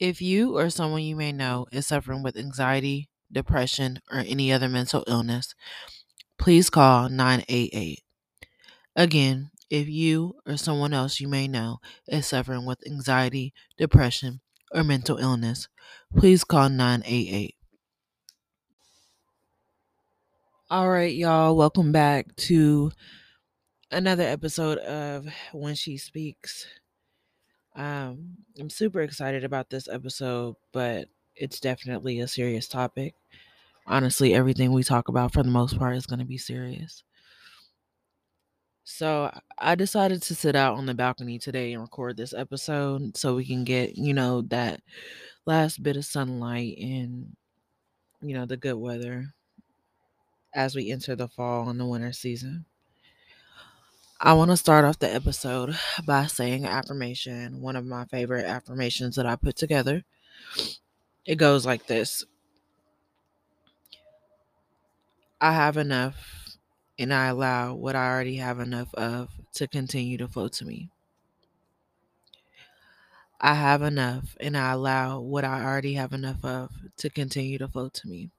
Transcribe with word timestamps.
If 0.00 0.20
you 0.20 0.56
or 0.56 0.70
someone 0.70 1.02
you 1.02 1.14
may 1.14 1.32
know 1.32 1.66
is 1.70 1.86
suffering 1.86 2.22
with 2.22 2.36
anxiety, 2.36 3.08
depression, 3.30 4.00
or 4.10 4.18
any 4.18 4.52
other 4.52 4.68
mental 4.68 5.04
illness, 5.06 5.54
please 6.36 6.68
call 6.68 7.08
988. 7.08 8.00
Again, 8.96 9.50
if 9.70 9.88
you 9.88 10.34
or 10.46 10.56
someone 10.56 10.92
else 10.92 11.20
you 11.20 11.28
may 11.28 11.46
know 11.46 11.78
is 12.08 12.26
suffering 12.26 12.66
with 12.66 12.84
anxiety, 12.86 13.54
depression, 13.78 14.40
or 14.72 14.82
mental 14.82 15.16
illness, 15.18 15.68
please 16.16 16.42
call 16.42 16.68
988. 16.68 17.54
All 20.70 20.90
right, 20.90 21.14
y'all, 21.14 21.56
welcome 21.56 21.92
back 21.92 22.34
to 22.36 22.90
another 23.92 24.24
episode 24.24 24.78
of 24.78 25.28
When 25.52 25.76
She 25.76 25.98
Speaks. 25.98 26.66
Um, 27.74 28.36
I'm 28.58 28.70
super 28.70 29.00
excited 29.00 29.44
about 29.44 29.70
this 29.70 29.88
episode, 29.88 30.56
but 30.72 31.08
it's 31.34 31.60
definitely 31.60 32.20
a 32.20 32.28
serious 32.28 32.68
topic. 32.68 33.14
Honestly, 33.86 34.34
everything 34.34 34.72
we 34.72 34.84
talk 34.84 35.08
about 35.08 35.32
for 35.32 35.42
the 35.42 35.50
most 35.50 35.78
part 35.78 35.96
is 35.96 36.06
going 36.06 36.20
to 36.20 36.24
be 36.24 36.38
serious. 36.38 37.02
So 38.84 39.30
I 39.58 39.74
decided 39.74 40.22
to 40.22 40.34
sit 40.34 40.54
out 40.54 40.76
on 40.76 40.86
the 40.86 40.94
balcony 40.94 41.38
today 41.38 41.72
and 41.72 41.82
record 41.82 42.16
this 42.16 42.34
episode 42.34 43.16
so 43.16 43.34
we 43.34 43.44
can 43.44 43.64
get, 43.64 43.96
you 43.96 44.12
know, 44.14 44.42
that 44.42 44.80
last 45.46 45.82
bit 45.82 45.96
of 45.96 46.04
sunlight 46.04 46.76
and, 46.78 47.34
you 48.20 48.34
know, 48.34 48.46
the 48.46 48.58
good 48.58 48.76
weather 48.76 49.34
as 50.54 50.74
we 50.76 50.90
enter 50.90 51.16
the 51.16 51.28
fall 51.28 51.68
and 51.68 51.80
the 51.80 51.86
winter 51.86 52.12
season. 52.12 52.66
I 54.20 54.32
want 54.32 54.50
to 54.52 54.56
start 54.56 54.84
off 54.84 54.98
the 54.98 55.12
episode 55.12 55.76
by 56.06 56.26
saying 56.26 56.64
affirmation, 56.66 57.60
one 57.60 57.76
of 57.76 57.84
my 57.84 58.04
favorite 58.06 58.46
affirmations 58.46 59.16
that 59.16 59.26
I 59.26 59.36
put 59.36 59.56
together. 59.56 60.04
It 61.26 61.36
goes 61.36 61.66
like 61.66 61.86
this 61.86 62.24
I 65.40 65.52
have 65.52 65.76
enough, 65.76 66.56
and 66.98 67.12
I 67.12 67.26
allow 67.26 67.74
what 67.74 67.96
I 67.96 68.08
already 68.08 68.36
have 68.36 68.60
enough 68.60 68.94
of 68.94 69.30
to 69.54 69.66
continue 69.66 70.16
to 70.18 70.28
flow 70.28 70.48
to 70.48 70.64
me. 70.64 70.90
I 73.40 73.54
have 73.54 73.82
enough, 73.82 74.36
and 74.40 74.56
I 74.56 74.72
allow 74.72 75.20
what 75.20 75.44
I 75.44 75.62
already 75.62 75.94
have 75.94 76.12
enough 76.12 76.42
of 76.44 76.70
to 76.98 77.10
continue 77.10 77.58
to 77.58 77.68
flow 77.68 77.88
to 77.90 78.08
me. 78.08 78.30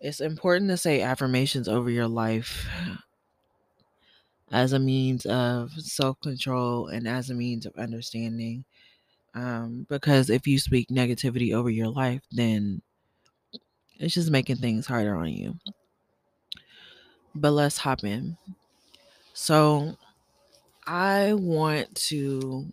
It's 0.00 0.20
important 0.20 0.70
to 0.70 0.76
say 0.76 1.00
affirmations 1.00 1.68
over 1.68 1.90
your 1.90 2.08
life 2.08 2.66
as 4.50 4.72
a 4.72 4.78
means 4.78 5.26
of 5.26 5.72
self 5.72 6.20
control 6.20 6.88
and 6.88 7.08
as 7.08 7.30
a 7.30 7.34
means 7.34 7.66
of 7.66 7.74
understanding. 7.76 8.64
Um, 9.34 9.86
because 9.88 10.30
if 10.30 10.46
you 10.46 10.58
speak 10.58 10.88
negativity 10.88 11.54
over 11.54 11.70
your 11.70 11.88
life, 11.88 12.22
then 12.32 12.82
it's 13.98 14.14
just 14.14 14.30
making 14.30 14.56
things 14.56 14.86
harder 14.86 15.14
on 15.16 15.28
you. 15.32 15.58
But 17.34 17.52
let's 17.52 17.78
hop 17.78 18.04
in. 18.04 18.36
So, 19.34 19.96
I 20.86 21.34
want 21.34 21.94
to 22.08 22.66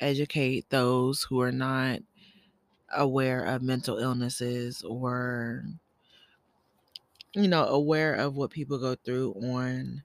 educate 0.00 0.70
those 0.70 1.24
who 1.24 1.40
are 1.42 1.52
not 1.52 2.00
aware 2.94 3.44
of 3.44 3.62
mental 3.62 3.98
illnesses 3.98 4.82
or 4.82 5.64
you 7.34 7.46
know 7.48 7.64
aware 7.66 8.14
of 8.14 8.36
what 8.36 8.50
people 8.50 8.78
go 8.78 8.94
through 8.94 9.32
on 9.34 10.02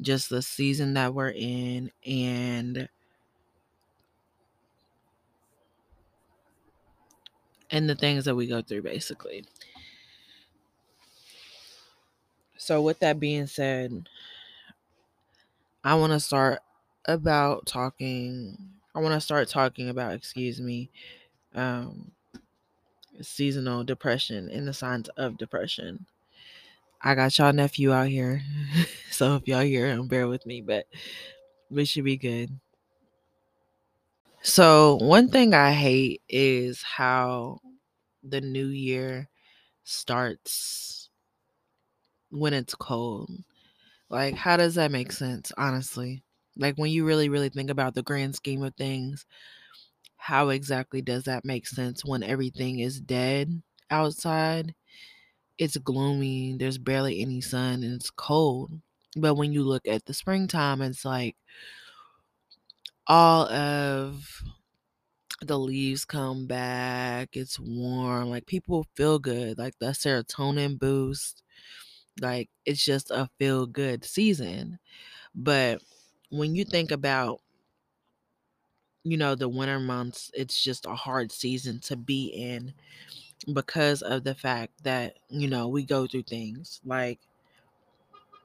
just 0.00 0.30
the 0.30 0.42
season 0.42 0.94
that 0.94 1.14
we're 1.14 1.30
in 1.34 1.90
and 2.06 2.88
and 7.70 7.88
the 7.88 7.94
things 7.94 8.24
that 8.24 8.34
we 8.34 8.46
go 8.46 8.62
through 8.62 8.82
basically. 8.82 9.44
So 12.56 12.80
with 12.80 13.00
that 13.00 13.20
being 13.20 13.46
said, 13.46 14.08
I 15.84 15.94
want 15.94 16.12
to 16.12 16.20
start 16.20 16.60
about 17.04 17.66
talking 17.66 18.70
I 18.94 19.00
want 19.00 19.14
to 19.14 19.20
start 19.20 19.48
talking 19.48 19.88
about, 19.88 20.12
excuse 20.14 20.60
me, 20.60 20.90
um 21.54 22.12
seasonal 23.22 23.84
depression 23.84 24.48
and 24.50 24.66
the 24.68 24.74
signs 24.74 25.08
of 25.10 25.38
depression. 25.38 26.06
I 27.02 27.14
got 27.14 27.36
y'all 27.38 27.52
nephew 27.52 27.92
out 27.92 28.08
here. 28.08 28.42
so 29.10 29.36
if 29.36 29.46
y'all 29.48 29.60
hear 29.62 29.86
him, 29.88 30.06
bear 30.08 30.28
with 30.28 30.46
me, 30.46 30.60
but 30.60 30.86
we 31.70 31.84
should 31.84 32.04
be 32.04 32.16
good. 32.16 32.58
So, 34.42 34.96
one 35.00 35.28
thing 35.28 35.54
I 35.54 35.72
hate 35.72 36.22
is 36.28 36.82
how 36.82 37.60
the 38.22 38.40
new 38.40 38.68
year 38.68 39.28
starts 39.84 41.10
when 42.30 42.54
it's 42.54 42.74
cold. 42.74 43.30
Like, 44.10 44.34
how 44.34 44.56
does 44.56 44.76
that 44.76 44.92
make 44.92 45.12
sense, 45.12 45.52
honestly? 45.56 46.22
Like, 46.56 46.76
when 46.76 46.90
you 46.90 47.04
really, 47.06 47.28
really 47.28 47.48
think 47.50 47.70
about 47.70 47.94
the 47.94 48.02
grand 48.02 48.34
scheme 48.36 48.62
of 48.62 48.74
things, 48.76 49.26
how 50.16 50.50
exactly 50.50 51.02
does 51.02 51.24
that 51.24 51.44
make 51.44 51.66
sense 51.66 52.04
when 52.04 52.22
everything 52.22 52.80
is 52.80 53.00
dead 53.00 53.62
outside? 53.90 54.74
It's 55.58 55.76
gloomy, 55.76 56.56
there's 56.58 56.78
barely 56.78 57.20
any 57.20 57.40
sun, 57.40 57.82
and 57.82 57.94
it's 57.94 58.10
cold. 58.10 58.80
But 59.16 59.34
when 59.34 59.52
you 59.52 59.62
look 59.64 59.86
at 59.86 60.06
the 60.06 60.14
springtime, 60.14 60.80
it's 60.82 61.04
like 61.04 61.36
all 63.06 63.46
of 63.48 64.42
the 65.40 65.58
leaves 65.58 66.04
come 66.04 66.46
back, 66.46 67.36
it's 67.36 67.58
warm, 67.58 68.30
like 68.30 68.46
people 68.46 68.86
feel 68.94 69.18
good, 69.18 69.58
like 69.58 69.74
the 69.78 69.86
serotonin 69.86 70.78
boost, 70.78 71.42
like 72.20 72.50
it's 72.66 72.84
just 72.84 73.10
a 73.10 73.30
feel 73.38 73.66
good 73.66 74.04
season. 74.04 74.78
But 75.34 75.82
when 76.30 76.54
you 76.56 76.64
think 76.64 76.90
about 76.92 77.40
you 79.04 79.16
know 79.16 79.34
the 79.34 79.48
winter 79.48 79.80
months, 79.80 80.30
it's 80.34 80.62
just 80.62 80.86
a 80.86 80.94
hard 80.94 81.32
season 81.32 81.80
to 81.80 81.96
be 81.96 82.26
in 82.26 82.72
because 83.52 84.02
of 84.02 84.24
the 84.24 84.34
fact 84.34 84.72
that 84.84 85.16
you 85.28 85.48
know 85.48 85.68
we 85.68 85.84
go 85.84 86.06
through 86.06 86.22
things 86.24 86.80
like 86.84 87.18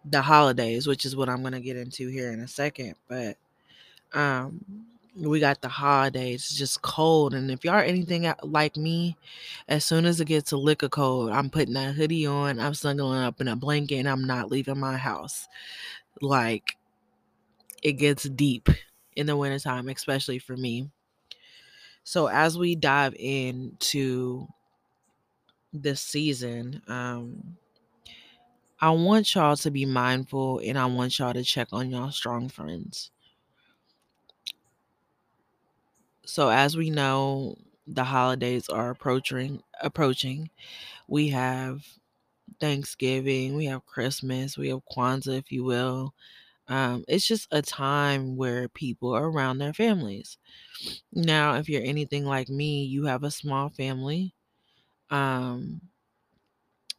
the 0.06 0.22
holidays, 0.22 0.88
which 0.88 1.06
is 1.06 1.16
what 1.16 1.30
I'm 1.30 1.42
going 1.42 1.54
to 1.54 1.60
get 1.60 1.78
into 1.78 2.08
here 2.08 2.32
in 2.32 2.40
a 2.40 2.48
second, 2.48 2.96
but 3.08 3.38
um 4.14 4.64
we 5.16 5.40
got 5.40 5.62
the 5.62 5.68
holidays 5.68 6.50
just 6.50 6.82
cold 6.84 7.34
and 7.34 7.50
if 7.50 7.66
y'all 7.66 7.74
are 7.74 7.82
anything 7.82 8.32
like 8.44 8.78
me 8.78 9.18
as 9.68 9.84
soon 9.84 10.06
as 10.06 10.22
it 10.22 10.26
gets 10.26 10.52
a 10.52 10.58
lick 10.58 10.84
of 10.84 10.92
cold 10.92 11.32
i'm 11.32 11.50
putting 11.50 11.74
that 11.74 11.96
hoodie 11.96 12.26
on 12.26 12.60
i'm 12.60 12.74
snuggling 12.74 13.20
up 13.20 13.42
in 13.42 13.48
a 13.48 13.56
blanket 13.56 13.96
and 13.96 14.08
i'm 14.08 14.24
not 14.26 14.52
leaving 14.52 14.80
my 14.80 14.96
house. 14.96 15.48
Like 16.22 16.78
it 17.84 17.94
gets 17.94 18.24
deep 18.24 18.70
in 19.16 19.26
the 19.26 19.38
wintertime 19.38 19.90
especially 19.90 20.40
for 20.40 20.56
me. 20.56 20.90
So 22.04 22.28
as 22.28 22.58
we 22.58 22.76
dive 22.76 23.16
into 23.20 24.48
this 25.84 26.02
season 26.02 26.82
um 26.88 27.58
i 28.82 28.90
want 28.90 29.36
y'all 29.36 29.56
to 29.56 29.70
be 29.70 29.86
mindful 29.86 30.60
and 30.60 30.78
i 30.80 30.86
want 30.86 31.18
y'all 31.20 31.34
to 31.34 31.44
check 31.44 31.68
on 31.72 31.92
y'all 31.92 32.12
strong 32.12 32.50
friends 32.50 33.12
So 36.26 36.50
as 36.50 36.76
we 36.78 36.90
know, 36.90 37.56
the 37.88 38.04
holidays 38.04 38.70
are 38.70 38.90
approaching 38.90 39.62
approaching. 39.82 40.50
We 41.08 41.30
have 41.30 41.86
Thanksgiving, 42.60 43.56
we 43.56 43.66
have 43.66 43.86
Christmas, 43.86 44.58
we 44.58 44.70
have 44.70 44.82
Kwanzaa, 44.92 45.40
if 45.40 45.52
you 45.52 45.64
will. 45.64 46.14
Um, 46.68 47.06
it's 47.08 47.28
just 47.28 47.48
a 47.52 47.62
time 47.62 48.38
where 48.38 48.70
people 48.70 49.14
are 49.16 49.28
around 49.30 49.60
their 49.60 49.74
families. 49.74 50.38
Now, 51.14 51.56
if 51.56 51.70
you're 51.70 51.84
anything 51.84 52.26
like 52.26 52.50
me, 52.50 52.86
you 52.86 53.06
have 53.06 53.24
a 53.24 53.32
small 53.32 53.70
family. 53.70 54.36
Um, 55.10 55.82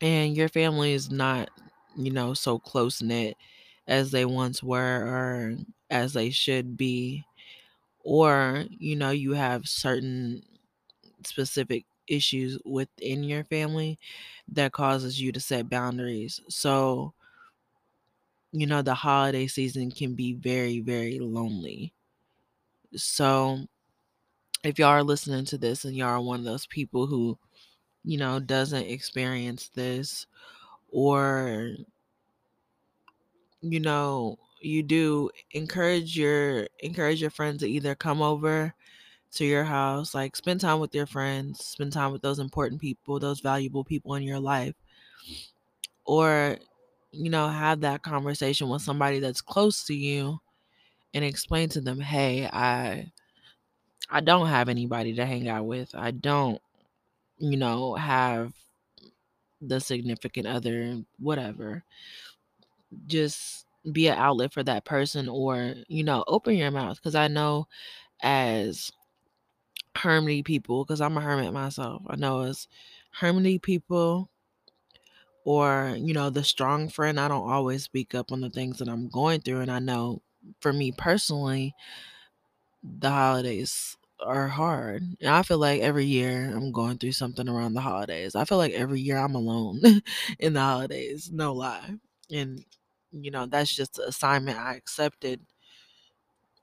and 0.00 0.36
your 0.36 0.48
family 0.48 0.92
is 0.92 1.10
not, 1.10 1.50
you 1.96 2.10
know, 2.10 2.34
so 2.34 2.58
close 2.58 3.02
knit 3.02 3.36
as 3.86 4.10
they 4.10 4.24
once 4.24 4.62
were 4.62 5.02
or 5.06 5.56
as 5.90 6.12
they 6.12 6.30
should 6.30 6.76
be 6.76 7.24
or 8.04 8.64
you 8.70 8.96
know 8.96 9.10
you 9.10 9.32
have 9.34 9.68
certain 9.68 10.42
specific 11.24 11.84
issues 12.08 12.58
within 12.64 13.24
your 13.24 13.44
family 13.44 13.98
that 14.48 14.72
causes 14.72 15.20
you 15.20 15.32
to 15.32 15.40
set 15.40 15.68
boundaries. 15.70 16.40
So 16.48 17.14
you 18.52 18.66
know 18.66 18.82
the 18.82 18.94
holiday 18.94 19.46
season 19.46 19.90
can 19.90 20.14
be 20.14 20.34
very 20.34 20.80
very 20.80 21.18
lonely. 21.18 21.92
So 22.96 23.66
if 24.64 24.78
y'all 24.78 24.88
are 24.88 25.02
listening 25.02 25.44
to 25.46 25.58
this 25.58 25.84
and 25.84 25.96
y'all 25.96 26.08
are 26.08 26.20
one 26.20 26.40
of 26.40 26.44
those 26.44 26.66
people 26.66 27.06
who 27.06 27.38
you 28.08 28.18
know 28.18 28.40
doesn't 28.40 28.86
experience 28.86 29.68
this 29.70 30.26
or 30.90 31.76
you 33.60 33.80
know 33.80 34.36
you 34.60 34.82
do 34.82 35.30
encourage 35.52 36.16
your 36.18 36.66
encourage 36.80 37.20
your 37.20 37.30
friends 37.30 37.60
to 37.60 37.68
either 37.68 37.94
come 37.94 38.20
over 38.20 38.74
to 39.32 39.44
your 39.44 39.64
house, 39.64 40.14
like 40.14 40.36
spend 40.36 40.60
time 40.60 40.80
with 40.80 40.94
your 40.94 41.06
friends, 41.06 41.64
spend 41.64 41.92
time 41.92 42.12
with 42.12 42.22
those 42.22 42.38
important 42.38 42.80
people, 42.80 43.18
those 43.20 43.40
valuable 43.40 43.84
people 43.84 44.14
in 44.14 44.22
your 44.24 44.40
life. 44.40 44.74
Or, 46.06 46.58
you 47.12 47.30
know, 47.30 47.48
have 47.48 47.80
that 47.80 48.02
conversation 48.02 48.68
with 48.68 48.82
somebody 48.82 49.20
that's 49.20 49.40
close 49.40 49.84
to 49.84 49.94
you 49.94 50.40
and 51.14 51.24
explain 51.24 51.68
to 51.70 51.80
them, 51.82 52.00
"Hey, 52.00 52.46
I 52.46 53.12
I 54.10 54.20
don't 54.20 54.48
have 54.48 54.68
anybody 54.68 55.14
to 55.14 55.26
hang 55.26 55.48
out 55.48 55.66
with. 55.66 55.94
I 55.94 56.10
don't, 56.10 56.60
you 57.38 57.56
know, 57.56 57.94
have 57.94 58.54
the 59.60 59.80
significant 59.80 60.46
other, 60.46 61.02
whatever." 61.18 61.84
Just 63.06 63.66
be 63.92 64.08
an 64.08 64.18
outlet 64.18 64.52
for 64.52 64.62
that 64.64 64.84
person 64.84 65.28
or, 65.28 65.74
you 65.88 66.04
know, 66.04 66.24
open 66.26 66.56
your 66.56 66.70
mouth 66.70 67.00
cuz 67.02 67.14
I 67.14 67.28
know 67.28 67.66
as 68.22 68.92
hermity 69.96 70.42
people, 70.44 70.84
cuz 70.86 71.00
I'm 71.00 71.16
a 71.16 71.20
hermit 71.20 71.52
myself. 71.52 72.02
I 72.06 72.16
know 72.16 72.40
as 72.42 72.68
hermity 73.20 73.60
people 73.60 74.30
or, 75.44 75.96
you 75.98 76.12
know, 76.12 76.30
the 76.30 76.44
strong 76.44 76.88
friend, 76.88 77.18
I 77.18 77.28
don't 77.28 77.48
always 77.48 77.84
speak 77.84 78.14
up 78.14 78.32
on 78.32 78.40
the 78.40 78.50
things 78.50 78.78
that 78.78 78.88
I'm 78.88 79.08
going 79.08 79.40
through 79.40 79.60
and 79.60 79.70
I 79.70 79.78
know 79.78 80.22
for 80.60 80.72
me 80.72 80.92
personally 80.92 81.74
the 82.82 83.10
holidays 83.10 83.96
are 84.20 84.48
hard. 84.48 85.02
And 85.20 85.28
I 85.30 85.42
feel 85.42 85.58
like 85.58 85.80
every 85.80 86.04
year 86.06 86.50
I'm 86.54 86.72
going 86.72 86.98
through 86.98 87.12
something 87.12 87.48
around 87.48 87.74
the 87.74 87.80
holidays. 87.80 88.34
I 88.34 88.44
feel 88.44 88.58
like 88.58 88.72
every 88.72 89.00
year 89.00 89.16
I'm 89.18 89.34
alone 89.34 89.80
in 90.38 90.54
the 90.54 90.60
holidays, 90.60 91.30
no 91.32 91.52
lie. 91.54 91.94
And 92.32 92.64
you 93.12 93.30
know, 93.30 93.46
that's 93.46 93.74
just 93.74 93.94
the 93.94 94.08
assignment 94.08 94.58
I 94.58 94.74
accepted. 94.76 95.40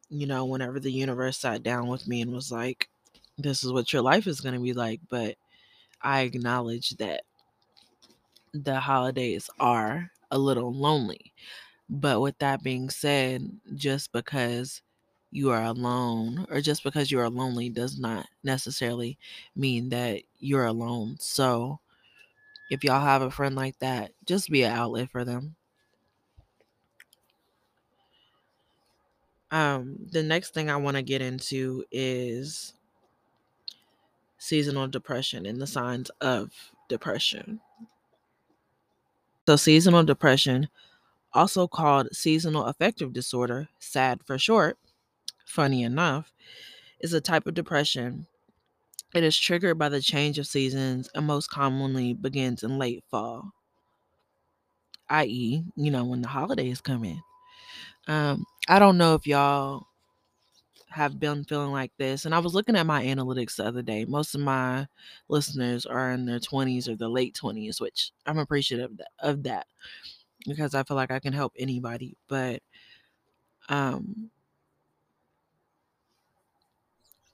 You 0.10 0.26
know, 0.28 0.46
whenever 0.46 0.80
the 0.80 0.92
universe 0.92 1.38
sat 1.38 1.62
down 1.64 1.88
with 1.88 2.08
me 2.08 2.22
and 2.22 2.32
was 2.34 2.52
like, 2.52 2.90
this 3.38 3.64
is 3.64 3.72
what 3.72 3.92
your 3.94 4.02
life 4.02 4.28
is 4.28 4.42
going 4.42 4.56
to 4.56 4.62
be 4.62 4.74
like, 4.74 5.02
but 5.10 5.38
I 6.02 6.22
acknowledge 6.22 6.92
that 6.92 7.24
the 8.54 8.80
holidays 8.80 9.50
are 9.60 10.12
a 10.32 10.38
little 10.40 10.74
lonely. 10.74 11.34
But 11.90 12.22
with 12.22 12.38
that 12.40 12.64
being 12.64 12.90
said, 12.90 13.60
just 13.76 14.12
because 14.12 14.82
you 15.36 15.52
are 15.52 15.64
alone 15.64 16.46
or 16.50 16.62
just 16.62 16.84
because 16.84 17.12
you 17.12 17.20
are 17.20 17.30
lonely 17.30 17.70
does 17.70 18.00
not 18.00 18.28
necessarily 18.44 19.18
mean 19.56 19.90
that 19.90 20.22
you're 20.40 20.66
alone. 20.66 21.18
So 21.20 21.80
if 22.70 22.84
y'all 22.84 23.02
have 23.02 23.22
a 23.22 23.32
friend 23.32 23.56
like 23.56 23.78
that, 23.80 24.12
just 24.26 24.50
be 24.50 24.64
an 24.64 24.72
outlet 24.72 25.10
for 25.12 25.26
them. 25.26 25.56
Um, 29.52 29.98
the 30.12 30.24
next 30.24 30.54
thing 30.54 30.70
I 30.70 30.78
want 30.78 30.98
to 30.98 31.04
get 31.04 31.22
into 31.22 31.86
is 31.92 32.74
seasonal 34.38 34.88
depression 34.88 35.46
and 35.46 35.62
the 35.62 35.68
signs 35.68 36.10
of 36.22 36.52
depression. 36.90 37.62
So, 39.48 39.56
seasonal 39.56 40.04
depression, 40.04 40.70
also 41.34 41.68
called 41.68 42.10
seasonal 42.14 42.66
affective 42.66 43.14
disorder, 43.14 43.70
SAD 43.80 44.24
for 44.26 44.40
short, 44.40 44.78
funny 45.46 45.84
enough, 45.84 46.32
is 47.02 47.14
a 47.14 47.22
type 47.22 47.48
of 47.48 47.54
depression. 47.54 48.28
It 49.16 49.24
is 49.24 49.38
triggered 49.38 49.78
by 49.80 49.90
the 49.90 50.02
change 50.02 50.40
of 50.40 50.48
seasons 50.48 51.10
and 51.16 51.26
most 51.28 51.50
commonly 51.50 52.14
begins 52.14 52.64
in 52.64 52.78
late 52.78 53.04
fall, 53.10 53.54
i.e., 55.10 55.64
you 55.76 55.92
know, 55.92 56.06
when 56.06 56.22
the 56.22 56.28
holidays 56.28 56.82
come 56.82 57.04
in. 57.04 57.22
Um, 58.08 58.46
I 58.68 58.80
don't 58.80 58.98
know 58.98 59.16
if 59.16 59.28
y'all 59.28 59.88
have 60.90 61.20
been 61.20 61.44
feeling 61.44 61.72
like 61.72 61.92
this. 61.98 62.26
And 62.26 62.34
I 62.34 62.40
was 62.40 62.54
looking 62.54 62.76
at 62.76 62.86
my 62.86 63.04
analytics 63.04 63.56
the 63.58 63.66
other 63.66 63.82
day. 63.82 64.06
Most 64.06 64.34
of 64.36 64.42
my 64.42 64.88
listeners 65.28 65.86
are 65.86 66.12
in 66.12 66.26
their 66.26 66.40
20s 66.40 66.88
or 66.88 66.96
the 66.96 67.10
late 67.10 67.36
20s, 67.36 67.82
which 67.82 68.12
I'm 68.26 68.38
appreciative 68.38 68.92
of 69.20 69.44
that, 69.44 69.68
because 70.48 70.76
I 70.76 70.84
feel 70.84 70.98
like 70.98 71.12
I 71.12 71.20
can 71.20 71.34
help 71.34 71.54
anybody. 71.58 72.18
But 72.28 72.62
um 73.70 74.30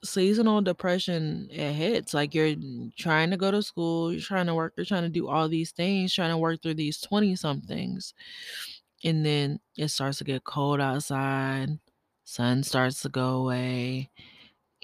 seasonal 0.04 0.60
depression 0.60 1.48
it 1.50 1.72
hits 1.72 2.12
like 2.12 2.34
you're 2.34 2.54
trying 2.98 3.30
to 3.30 3.36
go 3.36 3.50
to 3.50 3.62
school 3.62 4.12
you're 4.12 4.20
trying 4.20 4.46
to 4.46 4.54
work 4.54 4.72
you're 4.76 4.86
trying 4.86 5.04
to 5.04 5.08
do 5.08 5.28
all 5.28 5.48
these 5.48 5.70
things 5.72 6.12
trying 6.12 6.30
to 6.30 6.38
work 6.38 6.60
through 6.62 6.74
these 6.74 7.00
20 7.00 7.36
somethings 7.36 8.14
and 9.04 9.24
then 9.24 9.60
it 9.76 9.88
starts 9.88 10.18
to 10.18 10.24
get 10.24 10.44
cold 10.44 10.80
outside 10.80 11.78
sun 12.24 12.62
starts 12.62 13.02
to 13.02 13.08
go 13.08 13.42
away 13.42 14.10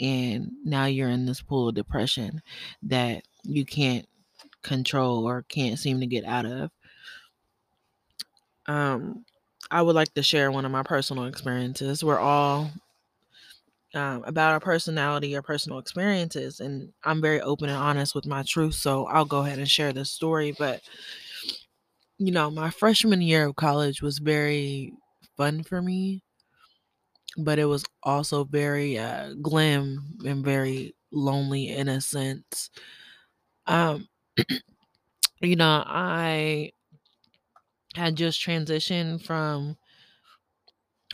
and 0.00 0.52
now 0.64 0.84
you're 0.84 1.08
in 1.08 1.26
this 1.26 1.42
pool 1.42 1.68
of 1.68 1.74
depression 1.74 2.40
that 2.82 3.24
you 3.42 3.64
can't 3.64 4.06
control 4.62 5.26
or 5.28 5.42
can't 5.48 5.78
seem 5.78 6.00
to 6.00 6.06
get 6.06 6.24
out 6.24 6.46
of. 6.46 6.70
Um 8.66 9.24
i 9.70 9.82
would 9.82 9.94
like 9.94 10.12
to 10.14 10.22
share 10.22 10.50
one 10.50 10.64
of 10.64 10.70
my 10.70 10.82
personal 10.82 11.24
experiences. 11.24 12.02
We're 12.02 12.18
all 12.18 12.70
um, 13.94 14.22
about 14.26 14.52
our 14.52 14.60
personality 14.60 15.34
or 15.34 15.42
personal 15.42 15.78
experiences 15.78 16.60
and 16.60 16.92
i'm 17.04 17.22
very 17.22 17.40
open 17.40 17.68
and 17.68 17.78
honest 17.78 18.14
with 18.14 18.26
my 18.26 18.42
truth 18.42 18.74
so 18.74 19.06
i'll 19.06 19.24
go 19.24 19.40
ahead 19.44 19.58
and 19.58 19.70
share 19.70 19.92
this 19.92 20.10
story 20.10 20.54
but 20.58 20.82
you 22.18 22.32
know 22.32 22.50
my 22.50 22.70
freshman 22.70 23.20
year 23.22 23.46
of 23.46 23.56
college 23.56 24.02
was 24.02 24.18
very 24.18 24.92
fun 25.36 25.62
for 25.62 25.80
me 25.82 26.22
but 27.36 27.58
it 27.58 27.66
was 27.66 27.84
also 28.02 28.44
very 28.44 28.98
uh, 28.98 29.34
glim 29.40 30.16
and 30.26 30.44
very 30.44 30.94
lonely 31.12 31.68
in 31.68 31.88
a 31.88 32.00
sense. 32.00 32.70
Um 33.66 34.08
you 35.40 35.56
know 35.56 35.82
i 35.86 36.72
had 37.94 38.16
just 38.16 38.40
transitioned 38.44 39.22
from 39.22 39.76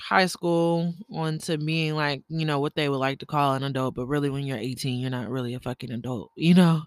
high 0.08 0.26
school 0.26 0.94
on 1.12 1.38
to 1.38 1.58
being 1.58 1.94
like, 1.94 2.22
you 2.28 2.44
know, 2.46 2.60
what 2.60 2.74
they 2.74 2.88
would 2.88 2.98
like 2.98 3.18
to 3.20 3.26
call 3.26 3.54
an 3.54 3.62
adult, 3.62 3.94
but 3.94 4.06
really 4.06 4.30
when 4.30 4.44
you're 4.44 4.58
18, 4.58 5.00
you're 5.00 5.10
not 5.10 5.30
really 5.30 5.54
a 5.54 5.60
fucking 5.60 5.92
adult, 5.92 6.32
you 6.36 6.54
know? 6.54 6.82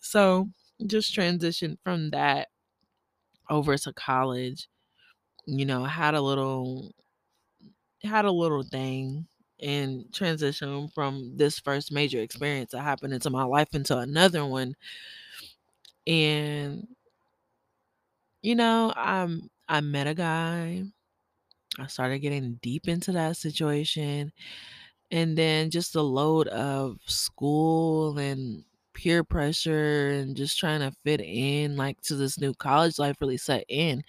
So 0.00 0.48
just 0.86 1.14
transitioned 1.16 1.78
from 1.84 2.10
that 2.10 2.48
over 3.50 3.76
to 3.76 3.92
college, 3.92 4.68
you 5.46 5.66
know, 5.66 5.84
had 5.84 6.14
a 6.14 6.22
little 6.22 6.92
had 8.02 8.24
a 8.24 8.30
little 8.30 8.62
thing 8.62 9.26
and 9.60 10.12
transition 10.12 10.88
from 10.88 11.36
this 11.36 11.58
first 11.58 11.92
major 11.92 12.20
experience 12.20 12.72
that 12.72 12.82
happened 12.82 13.14
into 13.14 13.30
my 13.30 13.44
life 13.44 13.68
into 13.74 13.96
another 13.96 14.44
one. 14.44 14.74
And 16.06 16.86
you 18.42 18.54
know, 18.54 18.92
I'm 18.96 19.50
I 19.68 19.80
met 19.80 20.06
a 20.06 20.14
guy. 20.14 20.84
I 21.78 21.86
started 21.86 22.20
getting 22.20 22.54
deep 22.62 22.88
into 22.88 23.12
that 23.12 23.36
situation 23.36 24.32
and 25.10 25.38
then 25.38 25.70
just 25.70 25.92
the 25.94 26.04
load 26.04 26.48
of 26.48 26.98
school 27.06 28.18
and 28.18 28.64
peer 28.94 29.24
pressure 29.24 30.10
and 30.10 30.36
just 30.36 30.58
trying 30.58 30.80
to 30.80 30.96
fit 31.04 31.20
in 31.20 31.76
like 31.76 32.00
to 32.02 32.16
this 32.16 32.40
new 32.40 32.54
college 32.54 32.98
life 32.98 33.16
really 33.20 33.36
set 33.38 33.64
in 33.68 34.02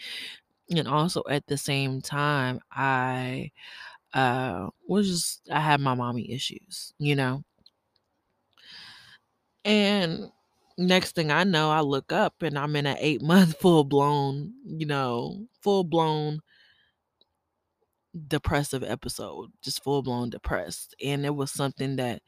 and 0.76 0.88
also 0.88 1.24
at 1.30 1.48
the 1.48 1.58
same 1.58 2.02
time 2.02 2.60
i 2.72 3.52
uh 4.14 4.70
was 4.88 5.08
just 5.10 5.50
i 5.52 5.60
had 5.62 5.82
my 5.82 5.96
mommy 5.96 6.32
issues 6.32 6.94
you 7.00 7.16
know? 7.16 7.44
And 9.64 10.32
next 10.78 11.16
thing 11.16 11.32
i 11.32 11.44
know 11.46 11.72
i 11.72 11.80
look 11.80 12.12
up 12.12 12.42
and 12.42 12.60
i'm 12.60 12.76
in 12.76 12.86
an 12.86 12.98
eight 13.00 13.22
month 13.22 13.58
full 13.62 13.86
blown 13.86 14.54
you 14.66 14.86
know 14.86 15.48
full 15.62 15.86
blown 15.86 16.42
depressive 18.28 18.84
episode 18.84 19.52
just 19.62 19.84
full 19.84 20.02
blown 20.02 20.30
depressed 20.30 20.96
and 21.04 21.26
it 21.26 21.36
was 21.36 21.52
mm-hmm. 21.52 21.58
something 21.58 21.96
that 21.98 22.22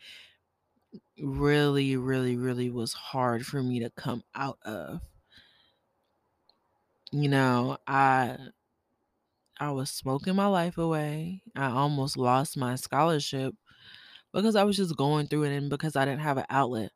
really, 1.22 1.98
really, 1.98 2.36
really 2.36 2.70
was 2.70 2.94
hard 2.94 3.46
for 3.46 3.62
me 3.62 3.80
to 3.80 3.90
come 3.92 4.24
out 4.36 4.60
of. 4.66 5.02
You 7.12 7.30
know, 7.30 7.78
I 7.88 8.38
I 9.60 9.72
was 9.72 9.90
smoking 9.90 10.36
my 10.36 10.48
life 10.48 10.78
away. 10.78 11.42
I 11.56 11.68
almost 11.68 12.18
lost 12.18 12.58
my 12.58 12.76
scholarship 12.76 13.56
because 14.34 14.56
I 14.56 14.64
was 14.64 14.78
just 14.78 14.98
going 14.98 15.28
through 15.28 15.44
it 15.44 15.56
and 15.56 15.70
because 15.70 15.96
I 15.96 16.06
didn't 16.06 16.22
have 16.22 16.38
an 16.38 16.46
outlet. 16.50 16.92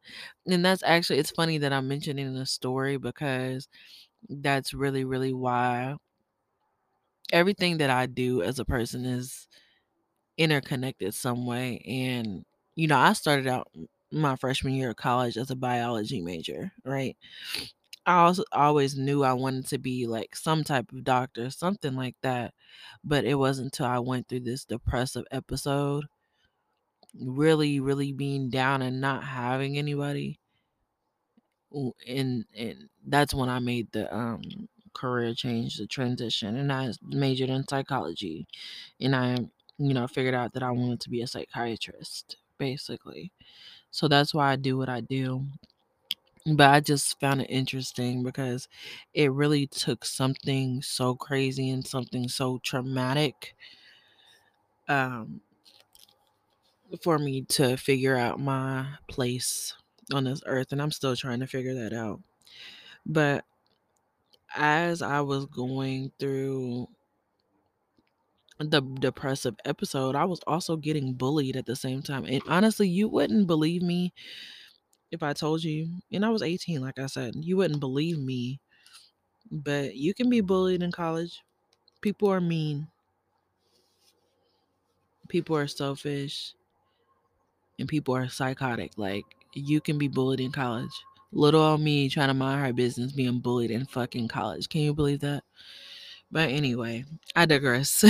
And 0.47 0.63
that's 0.65 0.83
actually 0.83 1.19
it's 1.19 1.31
funny 1.31 1.57
that 1.59 1.73
I'm 1.73 1.87
mentioning 1.87 2.33
the 2.33 2.45
story 2.45 2.97
because 2.97 3.67
that's 4.29 4.73
really, 4.73 5.05
really 5.05 5.33
why 5.33 5.95
everything 7.31 7.77
that 7.79 7.89
I 7.89 8.05
do 8.05 8.41
as 8.41 8.59
a 8.59 8.65
person 8.65 9.05
is 9.05 9.47
interconnected 10.37 11.13
some 11.13 11.45
way. 11.45 11.79
And, 11.87 12.45
you 12.75 12.87
know, 12.87 12.97
I 12.97 13.13
started 13.13 13.47
out 13.47 13.69
my 14.11 14.35
freshman 14.35 14.73
year 14.75 14.91
of 14.91 14.97
college 14.97 15.37
as 15.37 15.51
a 15.51 15.55
biology 15.55 16.21
major, 16.21 16.71
right? 16.85 17.17
I 18.05 18.19
also 18.23 18.43
always 18.51 18.97
knew 18.97 19.23
I 19.23 19.33
wanted 19.33 19.67
to 19.69 19.77
be 19.79 20.07
like 20.07 20.35
some 20.35 20.63
type 20.63 20.91
of 20.91 21.03
doctor, 21.03 21.49
something 21.51 21.95
like 21.95 22.15
that. 22.23 22.53
But 23.03 23.25
it 23.25 23.35
wasn't 23.35 23.67
until 23.67 23.87
I 23.87 23.99
went 23.99 24.27
through 24.29 24.41
this 24.41 24.65
depressive 24.65 25.25
episode 25.31 26.05
really, 27.19 27.79
really 27.79 28.11
being 28.11 28.49
down 28.49 28.81
and 28.81 28.99
not 29.01 29.23
having 29.23 29.77
anybody. 29.77 30.39
And 32.07 32.45
and 32.55 32.89
that's 33.05 33.33
when 33.33 33.49
I 33.49 33.59
made 33.59 33.91
the 33.91 34.13
um 34.13 34.41
career 34.93 35.33
change, 35.33 35.77
the 35.77 35.87
transition, 35.87 36.57
and 36.57 36.71
I 36.71 36.91
majored 37.03 37.49
in 37.49 37.67
psychology, 37.67 38.47
and 38.99 39.15
I 39.15 39.37
you 39.77 39.93
know 39.93 40.07
figured 40.07 40.35
out 40.35 40.53
that 40.53 40.63
I 40.63 40.71
wanted 40.71 41.01
to 41.01 41.09
be 41.09 41.21
a 41.21 41.27
psychiatrist, 41.27 42.37
basically. 42.57 43.31
So 43.91 44.07
that's 44.07 44.33
why 44.33 44.51
I 44.51 44.55
do 44.57 44.77
what 44.77 44.89
I 44.89 45.01
do. 45.01 45.47
But 46.45 46.69
I 46.69 46.79
just 46.79 47.19
found 47.19 47.41
it 47.41 47.49
interesting 47.49 48.23
because 48.23 48.67
it 49.13 49.31
really 49.31 49.67
took 49.67 50.05
something 50.05 50.81
so 50.81 51.15
crazy 51.15 51.69
and 51.69 51.85
something 51.85 52.27
so 52.27 52.59
traumatic 52.59 53.55
um, 54.87 55.41
for 57.01 57.17
me 57.17 57.43
to 57.43 57.77
figure 57.77 58.15
out 58.17 58.39
my 58.39 58.85
place 59.07 59.73
on 60.13 60.25
this 60.25 60.41
earth. 60.45 60.71
And 60.71 60.81
I'm 60.81 60.91
still 60.91 61.15
trying 61.15 61.39
to 61.39 61.47
figure 61.47 61.73
that 61.75 61.93
out. 61.93 62.21
But 63.05 63.45
as 64.55 65.01
I 65.01 65.21
was 65.21 65.45
going 65.47 66.11
through 66.19 66.87
the 68.59 68.81
depressive 68.81 69.55
episode, 69.65 70.15
I 70.15 70.25
was 70.25 70.39
also 70.45 70.77
getting 70.77 71.13
bullied 71.13 71.55
at 71.55 71.65
the 71.65 71.75
same 71.75 72.01
time. 72.01 72.25
And 72.25 72.41
honestly, 72.47 72.87
you 72.87 73.07
wouldn't 73.07 73.47
believe 73.47 73.81
me 73.81 74.13
if 75.11 75.23
I 75.23 75.33
told 75.33 75.63
you, 75.63 76.01
and 76.11 76.25
I 76.25 76.29
was 76.29 76.41
18, 76.41 76.81
like 76.81 76.99
I 76.99 77.05
said, 77.07 77.35
you 77.37 77.57
wouldn't 77.57 77.79
believe 77.79 78.17
me, 78.19 78.59
but 79.51 79.95
you 79.95 80.13
can 80.13 80.29
be 80.29 80.41
bullied 80.41 80.83
in 80.83 80.91
college. 80.91 81.41
People 82.01 82.29
are 82.29 82.41
mean, 82.41 82.87
people 85.29 85.55
are 85.57 85.67
selfish, 85.67 86.53
and 87.79 87.87
people 87.89 88.15
are 88.15 88.29
psychotic. 88.29 88.91
Like, 88.97 89.25
you 89.53 89.81
can 89.81 89.97
be 89.97 90.07
bullied 90.07 90.39
in 90.39 90.51
college. 90.51 90.91
Little 91.31 91.61
old 91.61 91.81
me 91.81 92.09
trying 92.09 92.27
to 92.29 92.33
mind 92.33 92.65
her 92.65 92.73
business 92.73 93.11
being 93.13 93.39
bullied 93.39 93.71
in 93.71 93.85
fucking 93.85 94.27
college. 94.27 94.69
Can 94.69 94.81
you 94.81 94.93
believe 94.93 95.21
that? 95.21 95.43
But 96.31 96.49
anyway, 96.49 97.05
I 97.35 97.45
digress. 97.45 98.03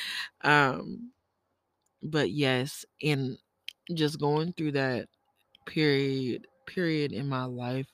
um, 0.42 1.12
but 2.02 2.30
yes, 2.30 2.84
in 3.00 3.38
just 3.94 4.20
going 4.20 4.52
through 4.54 4.72
that 4.72 5.08
period 5.66 6.46
period 6.66 7.12
in 7.12 7.28
my 7.28 7.44
life 7.44 7.86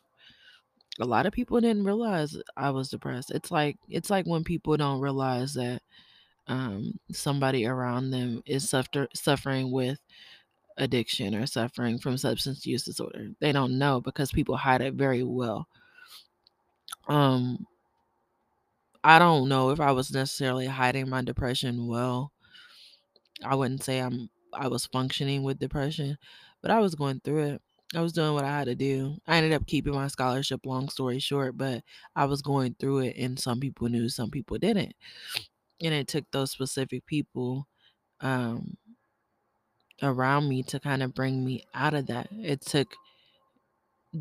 a 1.00 1.04
lot 1.04 1.26
of 1.26 1.32
people 1.32 1.60
didn't 1.60 1.84
realize 1.84 2.36
I 2.56 2.70
was 2.70 2.90
depressed. 2.90 3.30
It's 3.30 3.50
like 3.50 3.78
it's 3.88 4.10
like 4.10 4.26
when 4.26 4.44
people 4.44 4.76
don't 4.76 5.00
realize 5.00 5.54
that 5.54 5.82
um, 6.48 6.98
somebody 7.12 7.66
around 7.66 8.10
them 8.10 8.42
is 8.46 8.68
suffer- 8.70 9.08
suffering 9.14 9.70
with 9.72 10.00
addiction 10.82 11.34
or 11.34 11.46
suffering 11.46 11.98
from 11.98 12.18
substance 12.18 12.66
use 12.66 12.84
disorder. 12.84 13.30
They 13.40 13.52
don't 13.52 13.78
know 13.78 14.00
because 14.00 14.32
people 14.32 14.56
hide 14.56 14.82
it 14.82 14.94
very 14.94 15.22
well. 15.22 15.68
Um, 17.08 17.66
I 19.04 19.20
don't 19.20 19.48
know 19.48 19.70
if 19.70 19.78
I 19.78 19.92
was 19.92 20.10
necessarily 20.10 20.66
hiding 20.66 21.08
my 21.08 21.22
depression 21.22 21.86
well. 21.86 22.32
I 23.44 23.54
wouldn't 23.54 23.82
say 23.82 23.98
I'm 24.00 24.30
I 24.52 24.68
was 24.68 24.86
functioning 24.86 25.42
with 25.42 25.58
depression, 25.58 26.18
but 26.60 26.70
I 26.70 26.78
was 26.80 26.94
going 26.94 27.20
through 27.20 27.42
it. 27.44 27.62
I 27.94 28.00
was 28.00 28.12
doing 28.12 28.34
what 28.34 28.44
I 28.44 28.58
had 28.58 28.66
to 28.66 28.74
do. 28.74 29.18
I 29.26 29.36
ended 29.36 29.52
up 29.52 29.66
keeping 29.66 29.94
my 29.94 30.08
scholarship, 30.08 30.64
long 30.64 30.88
story 30.88 31.18
short, 31.18 31.56
but 31.56 31.82
I 32.16 32.24
was 32.26 32.42
going 32.42 32.74
through 32.78 33.00
it, 33.00 33.16
and 33.16 33.38
some 33.38 33.60
people 33.60 33.88
knew, 33.88 34.08
some 34.08 34.30
people 34.30 34.58
didn't. 34.58 34.94
And 35.82 35.94
it 35.94 36.08
took 36.08 36.24
those 36.32 36.50
specific 36.52 37.06
people 37.06 37.68
um, 38.20 38.76
around 40.02 40.48
me 40.48 40.62
to 40.64 40.80
kind 40.80 41.02
of 41.02 41.14
bring 41.14 41.44
me 41.44 41.64
out 41.74 41.94
of 41.94 42.06
that. 42.06 42.28
It 42.32 42.60
took 42.62 42.94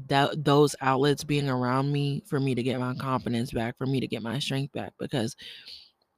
that 0.08 0.44
those 0.46 0.76
outlets 0.82 1.24
being 1.24 1.50
around 1.50 1.92
me 1.92 2.24
for 2.26 2.40
me 2.40 2.56
to 2.56 2.64
get 2.64 2.80
my 2.80 2.94
confidence 2.96 3.52
back, 3.52 3.78
for 3.78 3.86
me 3.86 4.00
to 4.00 4.08
get 4.08 4.22
my 4.24 4.40
strength 4.40 4.72
back, 4.74 4.94
because 4.98 5.36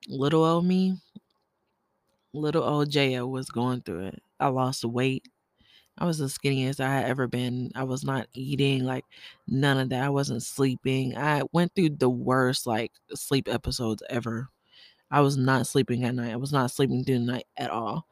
little 0.07 0.43
old 0.43 0.65
me, 0.65 0.97
little 2.33 2.63
old 2.63 2.89
Jaya 2.89 3.25
was 3.25 3.49
going 3.49 3.81
through 3.81 4.07
it. 4.07 4.23
I 4.39 4.47
lost 4.47 4.83
weight. 4.85 5.27
I 5.97 6.05
was 6.05 6.17
the 6.17 6.25
skinniest 6.25 6.79
I 6.79 6.93
had 6.93 7.05
ever 7.05 7.27
been. 7.27 7.71
I 7.75 7.83
was 7.83 8.03
not 8.03 8.27
eating, 8.33 8.83
like 8.83 9.05
none 9.47 9.77
of 9.79 9.89
that. 9.89 10.03
I 10.03 10.09
wasn't 10.09 10.43
sleeping. 10.43 11.17
I 11.17 11.43
went 11.51 11.75
through 11.75 11.91
the 11.91 12.09
worst 12.09 12.65
like 12.67 12.91
sleep 13.13 13.47
episodes 13.47 14.03
ever. 14.09 14.49
I 15.11 15.21
was 15.21 15.37
not 15.37 15.67
sleeping 15.67 16.03
at 16.05 16.15
night. 16.15 16.33
I 16.33 16.37
was 16.37 16.53
not 16.53 16.71
sleeping 16.71 17.03
through 17.03 17.19
the 17.19 17.31
night 17.33 17.45
at 17.57 17.69
all. 17.69 18.07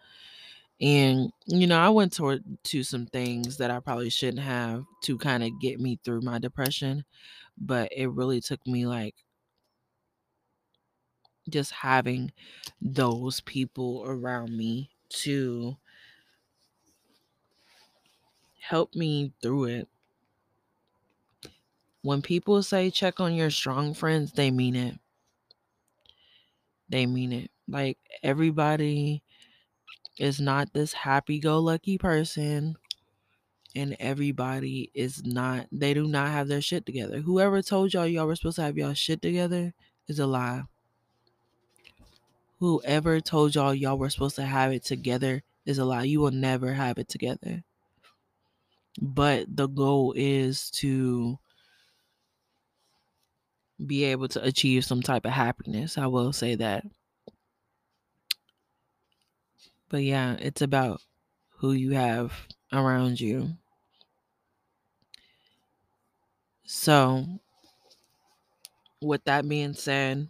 And 0.82 1.32
you 1.46 1.68
know, 1.68 1.80
I 1.80 1.90
went 1.90 2.14
toward 2.14 2.44
to 2.66 2.84
some 2.84 3.06
things 3.06 3.58
that 3.58 3.70
I 3.72 3.80
probably 3.80 4.10
shouldn't 4.10 4.44
have 4.44 4.84
to 5.04 5.18
kind 5.18 5.44
of 5.44 5.60
get 5.62 5.80
me 5.80 6.00
through 6.04 6.22
my 6.22 6.40
depression, 6.40 7.06
but 7.58 7.92
it 7.96 8.08
really 8.08 8.42
took 8.42 8.66
me 8.68 8.88
like 8.88 9.16
just 11.50 11.72
having 11.72 12.32
those 12.82 13.42
people 13.42 14.04
around 14.06 14.56
me 14.56 14.90
to 15.10 15.78
help 18.60 18.96
me 18.96 19.34
through 19.42 19.66
it. 19.66 19.90
When 22.04 22.22
people 22.22 22.62
say 22.62 22.92
check 22.92 23.20
on 23.20 23.34
your 23.34 23.50
strong 23.50 23.96
friends, 23.96 24.34
they 24.34 24.52
mean 24.52 24.76
it. 24.76 25.00
They 26.90 27.06
mean 27.06 27.32
it. 27.32 27.52
Like 27.68 27.98
everybody 28.22 29.24
is 30.22 30.40
not 30.40 30.72
this 30.72 30.94
happy 30.94 31.40
go 31.40 31.58
lucky 31.58 31.98
person 31.98 32.76
and 33.76 33.98
everybody 34.00 34.92
is 34.94 35.26
not 35.26 35.66
they 35.72 35.96
do 35.96 36.08
not 36.08 36.30
have 36.30 36.48
their 36.48 36.62
shit 36.62 36.86
together. 36.86 37.22
Whoever 37.22 37.64
told 37.64 37.92
y'all 37.92 38.06
y'all 38.06 38.28
were 38.28 38.36
supposed 38.36 38.58
to 38.58 38.62
have 38.62 38.78
y'all 38.78 38.94
shit 38.94 39.20
together 39.20 39.74
is 40.08 40.20
a 40.20 40.28
lie. 40.28 40.62
Whoever 42.60 43.20
told 43.20 43.56
y'all 43.56 43.74
y'all 43.74 43.98
were 43.98 44.12
supposed 44.12 44.36
to 44.36 44.46
have 44.46 44.72
it 44.72 44.84
together 44.84 45.42
is 45.66 45.80
a 45.80 45.86
lie. 45.86 46.04
You 46.04 46.20
will 46.20 46.30
never 46.30 46.74
have 46.74 47.00
it 47.00 47.10
together. 47.10 47.64
But 49.02 49.48
the 49.50 49.68
goal 49.68 50.14
is 50.16 50.70
to 50.72 51.40
be 53.84 54.04
able 54.04 54.28
to 54.28 54.44
achieve 54.44 54.86
some 54.86 55.02
type 55.02 55.26
of 55.26 55.32
happiness. 55.32 55.98
I 55.98 56.06
will 56.06 56.32
say 56.32 56.54
that. 56.56 56.86
But 59.92 60.04
yeah, 60.04 60.38
it's 60.40 60.62
about 60.62 61.02
who 61.58 61.74
you 61.74 61.92
have 61.92 62.32
around 62.72 63.20
you. 63.20 63.58
So, 66.66 67.26
with 69.02 69.22
that 69.26 69.50
being 69.50 69.74
said, 69.74 70.30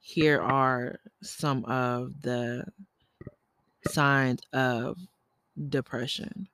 here 0.00 0.40
are 0.40 0.98
some 1.22 1.66
of 1.66 2.22
the 2.22 2.64
signs 3.86 4.40
of 4.54 4.96
depression. 5.68 6.48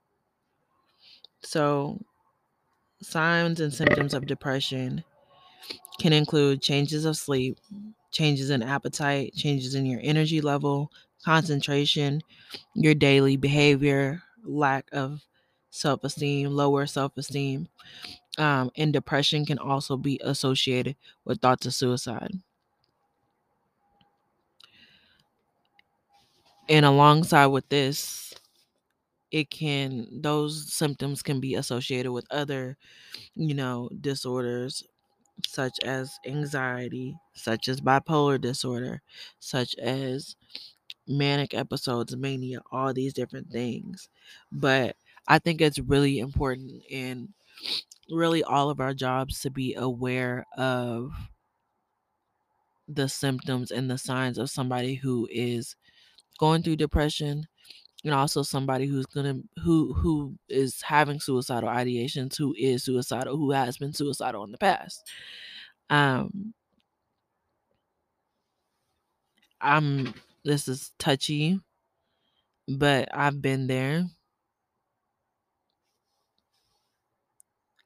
So, 1.45 2.00
signs 3.00 3.61
and 3.61 3.73
symptoms 3.73 4.15
of 4.15 4.26
depression 4.26 5.05
can 6.00 6.12
include 6.12 6.61
changes 6.61 7.05
of 7.05 7.17
sleep, 7.17 7.59
changes 8.11 8.50
in 8.50 8.65
appetite, 8.65 9.35
changes 9.35 9.76
in 9.76 9.87
your 9.87 10.00
energy 10.03 10.41
level, 10.41 10.91
concentration, 11.26 12.23
your 12.75 12.95
daily 12.95 13.37
behavior, 13.37 14.23
lack 14.45 14.87
of 14.92 15.23
self 15.71 16.04
esteem, 16.04 16.50
lower 16.52 16.87
self 16.87 17.18
esteem. 17.18 17.68
Um, 18.38 18.71
and 18.76 18.92
depression 18.92 19.47
can 19.47 19.59
also 19.59 19.97
be 19.97 20.21
associated 20.25 20.97
with 21.25 21.40
thoughts 21.40 21.66
of 21.66 21.75
suicide. 21.75 22.33
And 26.68 26.85
alongside 26.85 27.47
with 27.47 27.68
this, 27.68 28.35
it 29.30 29.50
can, 29.50 30.09
those 30.23 30.73
symptoms 30.73 31.23
can 31.23 31.40
be 31.40 31.54
associated 31.54 32.12
with 32.12 32.26
other, 32.30 32.76
you 33.35 33.54
know, 33.54 33.90
disorders 34.00 34.85
such 35.47 35.78
as 35.85 36.18
anxiety, 36.26 37.16
such 37.35 37.68
as 37.68 37.80
bipolar 37.80 38.40
disorder, 38.40 39.02
such 39.40 39.75
as 39.76 40.37
manic 41.09 41.55
episodes, 41.55 42.17
mania, 42.17 42.61
all 42.73 42.93
these 42.93 43.13
different 43.15 43.51
things. 43.51 44.09
But 44.53 44.97
I 45.29 45.39
think 45.39 45.61
it's 45.61 45.79
really 45.79 46.19
important 46.19 46.83
in 46.89 47.35
really 48.11 48.43
all 48.45 48.71
of 48.71 48.81
our 48.81 48.95
jobs 48.95 49.41
to 49.43 49.51
be 49.51 49.75
aware 49.75 50.47
of 50.57 51.13
the 52.89 53.09
symptoms 53.09 53.71
and 53.71 53.91
the 53.91 53.99
signs 53.99 54.39
of 54.39 54.51
somebody 54.51 54.95
who 54.95 55.29
is 55.31 55.75
going 56.39 56.63
through 56.63 56.77
depression 56.77 57.47
and 58.05 58.15
also 58.15 58.43
somebody 58.43 58.87
who's 58.87 59.07
gonna 59.07 59.41
who 59.65 59.95
who 59.95 60.37
is 60.49 60.83
having 60.83 61.21
suicidal 61.21 61.69
ideations 61.69 62.37
who 62.39 62.55
is 62.59 62.85
suicidal 62.85 63.37
who 63.37 63.53
has 63.53 63.79
been 63.79 63.93
suicidal 63.93 64.45
in 64.45 64.53
the 64.53 64.59
past 64.59 65.09
um 65.91 66.55
i'm 69.61 70.15
this 70.47 70.69
is 70.69 70.93
touchy 70.99 71.61
but 72.69 73.09
I've 73.15 73.41
been 73.41 73.67
there. 73.67 74.07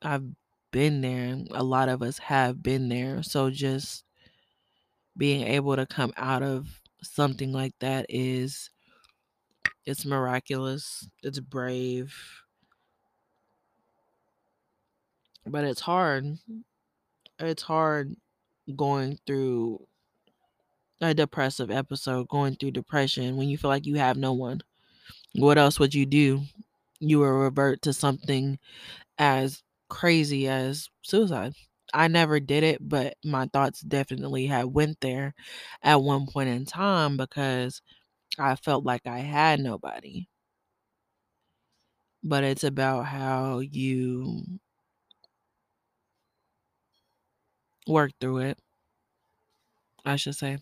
I've 0.02 0.24
been 0.70 1.00
there. 1.00 1.38
A 1.50 1.62
lot 1.62 1.88
of 1.88 2.02
us 2.02 2.18
have 2.18 2.62
been 2.62 2.88
there. 2.88 3.22
So 3.22 3.50
just 3.50 4.04
being 5.16 5.46
able 5.46 5.76
to 5.76 5.86
come 5.86 6.12
out 6.16 6.42
of 6.42 6.80
something 7.02 7.52
like 7.52 7.74
that 7.80 8.06
is 8.08 8.70
it's 9.84 10.06
miraculous. 10.06 11.08
It's 11.22 11.40
brave. 11.40 12.14
But 15.46 15.64
it's 15.64 15.80
hard. 15.80 16.38
It's 17.38 17.62
hard 17.62 18.14
going 18.76 19.18
through 19.26 19.86
a 21.00 21.14
depressive 21.14 21.70
episode, 21.70 22.28
going 22.28 22.56
through 22.56 22.72
depression 22.72 23.36
when 23.36 23.48
you 23.48 23.58
feel 23.58 23.70
like 23.70 23.86
you 23.86 23.96
have 23.96 24.16
no 24.16 24.32
one. 24.32 24.60
What 25.34 25.58
else 25.58 25.78
would 25.80 25.94
you 25.94 26.06
do? 26.06 26.42
You 27.00 27.20
will 27.20 27.32
revert 27.32 27.82
to 27.82 27.92
something 27.92 28.58
as 29.18 29.62
crazy 29.88 30.48
as 30.48 30.88
suicide. 31.02 31.54
I 31.94 32.08
never 32.08 32.40
did 32.40 32.64
it, 32.64 32.78
but 32.88 33.16
my 33.24 33.46
thoughts 33.46 33.80
definitely 33.82 34.46
had 34.46 34.66
went 34.66 35.00
there 35.00 35.34
at 35.82 36.02
one 36.02 36.26
point 36.26 36.50
in 36.50 36.66
time 36.66 37.16
because 37.16 37.82
I 38.38 38.56
felt 38.56 38.84
like 38.84 39.06
I 39.06 39.20
had 39.20 39.60
nobody. 39.60 40.28
But 42.22 42.44
it's 42.44 42.64
about 42.64 43.06
how 43.06 43.58
you 43.58 44.60
work 47.86 48.12
through 48.20 48.38
it. 48.38 48.58
I 50.04 50.16
should 50.16 50.34
say. 50.36 50.58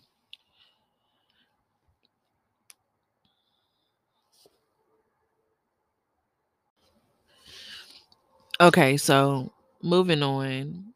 Okay, 8.61 8.97
so 8.97 9.53
moving 9.83 10.23
on. 10.23 10.95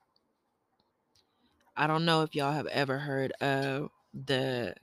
I 1.76 1.86
don't 1.86 2.04
know 2.04 2.22
if 2.22 2.34
y'all 2.34 2.52
have 2.52 2.66
ever 2.66 2.98
heard 2.98 3.32
of 3.40 3.90
the 4.12 4.74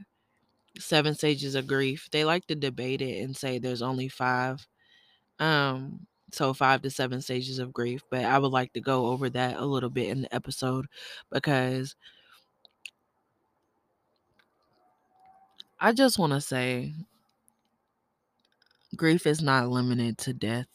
seven 0.80 1.16
stages 1.16 1.56
of 1.56 1.68
grief. 1.68 2.10
They 2.12 2.26
like 2.26 2.48
to 2.48 2.56
debate 2.56 3.02
it 3.02 3.24
and 3.24 3.36
say 3.38 3.60
there's 3.60 3.82
only 3.84 4.10
five. 4.10 4.68
Um, 5.40 6.08
so 6.34 6.54
five 6.54 6.82
to 6.84 6.92
seven 6.92 7.22
stages 7.22 7.60
of 7.60 7.74
grief. 7.74 8.04
But 8.12 8.26
I 8.26 8.40
would 8.40 8.52
like 8.54 8.74
to 8.74 8.82
go 8.82 9.08
over 9.08 9.30
that 9.32 9.58
a 9.58 9.66
little 9.66 9.90
bit 9.92 10.10
in 10.10 10.24
the 10.24 10.36
episode 10.36 10.88
because 11.32 11.96
I 15.80 15.92
just 15.92 16.18
want 16.18 16.32
to 16.34 16.40
say 16.42 16.94
grief 18.96 19.26
is 19.26 19.42
not 19.42 19.68
limited 19.70 20.20
to 20.20 20.32
death. 20.32 20.68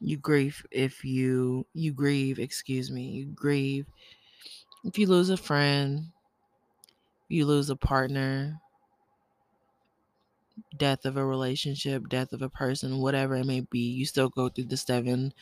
You 0.00 0.16
grieve 0.16 0.64
if 0.70 1.04
you 1.04 1.66
you 1.74 1.92
grieve, 1.92 2.38
excuse 2.38 2.90
me, 2.90 3.10
you 3.10 3.26
grieve 3.26 3.86
if 4.84 4.98
you 4.98 5.06
lose 5.06 5.30
a 5.30 5.36
friend, 5.36 6.12
you 7.28 7.46
lose 7.46 7.70
a 7.70 7.76
partner, 7.76 8.60
death 10.76 11.04
of 11.04 11.16
a 11.16 11.24
relationship, 11.24 12.08
death 12.08 12.32
of 12.32 12.42
a 12.42 12.48
person, 12.48 12.98
whatever 12.98 13.34
it 13.36 13.46
may 13.46 13.60
be, 13.60 13.80
you 13.90 14.04
still 14.06 14.28
go 14.28 14.48
through 14.48 14.64
the 14.64 14.76
seven, 14.76 15.32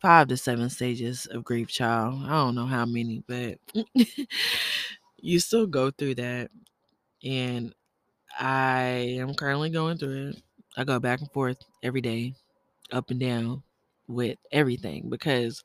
five 0.00 0.28
to 0.28 0.36
seven 0.36 0.70
stages 0.70 1.26
of 1.26 1.44
grief, 1.44 1.68
child. 1.68 2.22
I 2.24 2.30
don't 2.30 2.54
know 2.54 2.66
how 2.66 2.86
many, 2.86 3.24
but 3.26 3.58
you 5.18 5.38
still 5.40 5.66
go 5.66 5.90
through 5.90 6.16
that. 6.16 6.50
And 7.24 7.74
I 8.38 9.16
am 9.20 9.34
currently 9.34 9.70
going 9.70 9.98
through 9.98 10.30
it. 10.30 10.42
I 10.76 10.84
go 10.84 11.00
back 11.00 11.20
and 11.20 11.32
forth 11.32 11.58
every 11.82 12.02
day, 12.02 12.34
up 12.92 13.10
and 13.10 13.20
down 13.20 13.62
with 14.08 14.38
everything 14.52 15.08
because 15.10 15.62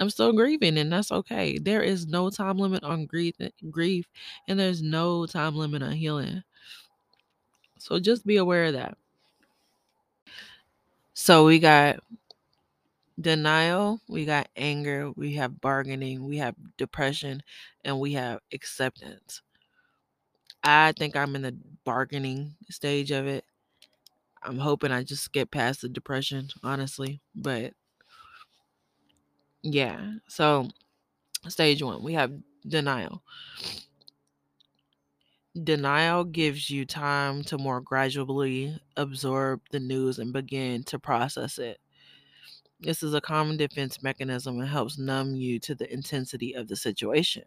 I'm 0.00 0.10
still 0.10 0.32
grieving 0.32 0.78
and 0.78 0.92
that's 0.92 1.12
okay. 1.12 1.58
There 1.58 1.82
is 1.82 2.06
no 2.06 2.30
time 2.30 2.58
limit 2.58 2.84
on 2.84 3.06
grief 3.06 3.36
eh, 3.40 3.50
grief 3.70 4.06
and 4.48 4.58
there's 4.60 4.82
no 4.82 5.26
time 5.26 5.56
limit 5.56 5.82
on 5.82 5.92
healing. 5.92 6.42
So 7.78 7.98
just 7.98 8.26
be 8.26 8.36
aware 8.36 8.64
of 8.66 8.74
that. 8.74 8.98
So 11.14 11.44
we 11.46 11.58
got 11.58 12.00
denial, 13.20 14.00
we 14.08 14.24
got 14.24 14.48
anger, 14.56 15.10
we 15.16 15.34
have 15.34 15.60
bargaining, 15.60 16.24
we 16.26 16.38
have 16.38 16.54
depression, 16.78 17.42
and 17.84 17.98
we 18.00 18.12
have 18.14 18.40
acceptance. 18.52 19.42
I 20.62 20.92
think 20.92 21.16
I'm 21.16 21.34
in 21.36 21.42
the 21.42 21.56
bargaining 21.84 22.56
stage 22.70 23.10
of 23.10 23.26
it. 23.26 23.44
I'm 24.46 24.58
hoping 24.58 24.92
I 24.92 25.02
just 25.02 25.32
get 25.32 25.50
past 25.50 25.82
the 25.82 25.88
depression, 25.88 26.48
honestly. 26.62 27.20
But 27.34 27.74
yeah, 29.62 30.14
so 30.28 30.68
stage 31.48 31.82
one, 31.82 32.02
we 32.02 32.14
have 32.14 32.32
denial. 32.66 33.22
Denial 35.62 36.24
gives 36.24 36.70
you 36.70 36.84
time 36.86 37.42
to 37.44 37.58
more 37.58 37.80
gradually 37.80 38.78
absorb 38.96 39.62
the 39.70 39.80
news 39.80 40.18
and 40.18 40.32
begin 40.32 40.84
to 40.84 40.98
process 40.98 41.58
it. 41.58 41.80
This 42.80 43.02
is 43.02 43.14
a 43.14 43.20
common 43.20 43.56
defense 43.56 44.02
mechanism 44.02 44.60
and 44.60 44.68
helps 44.68 44.98
numb 44.98 45.34
you 45.34 45.58
to 45.60 45.74
the 45.74 45.92
intensity 45.92 46.54
of 46.54 46.68
the 46.68 46.76
situation. 46.76 47.44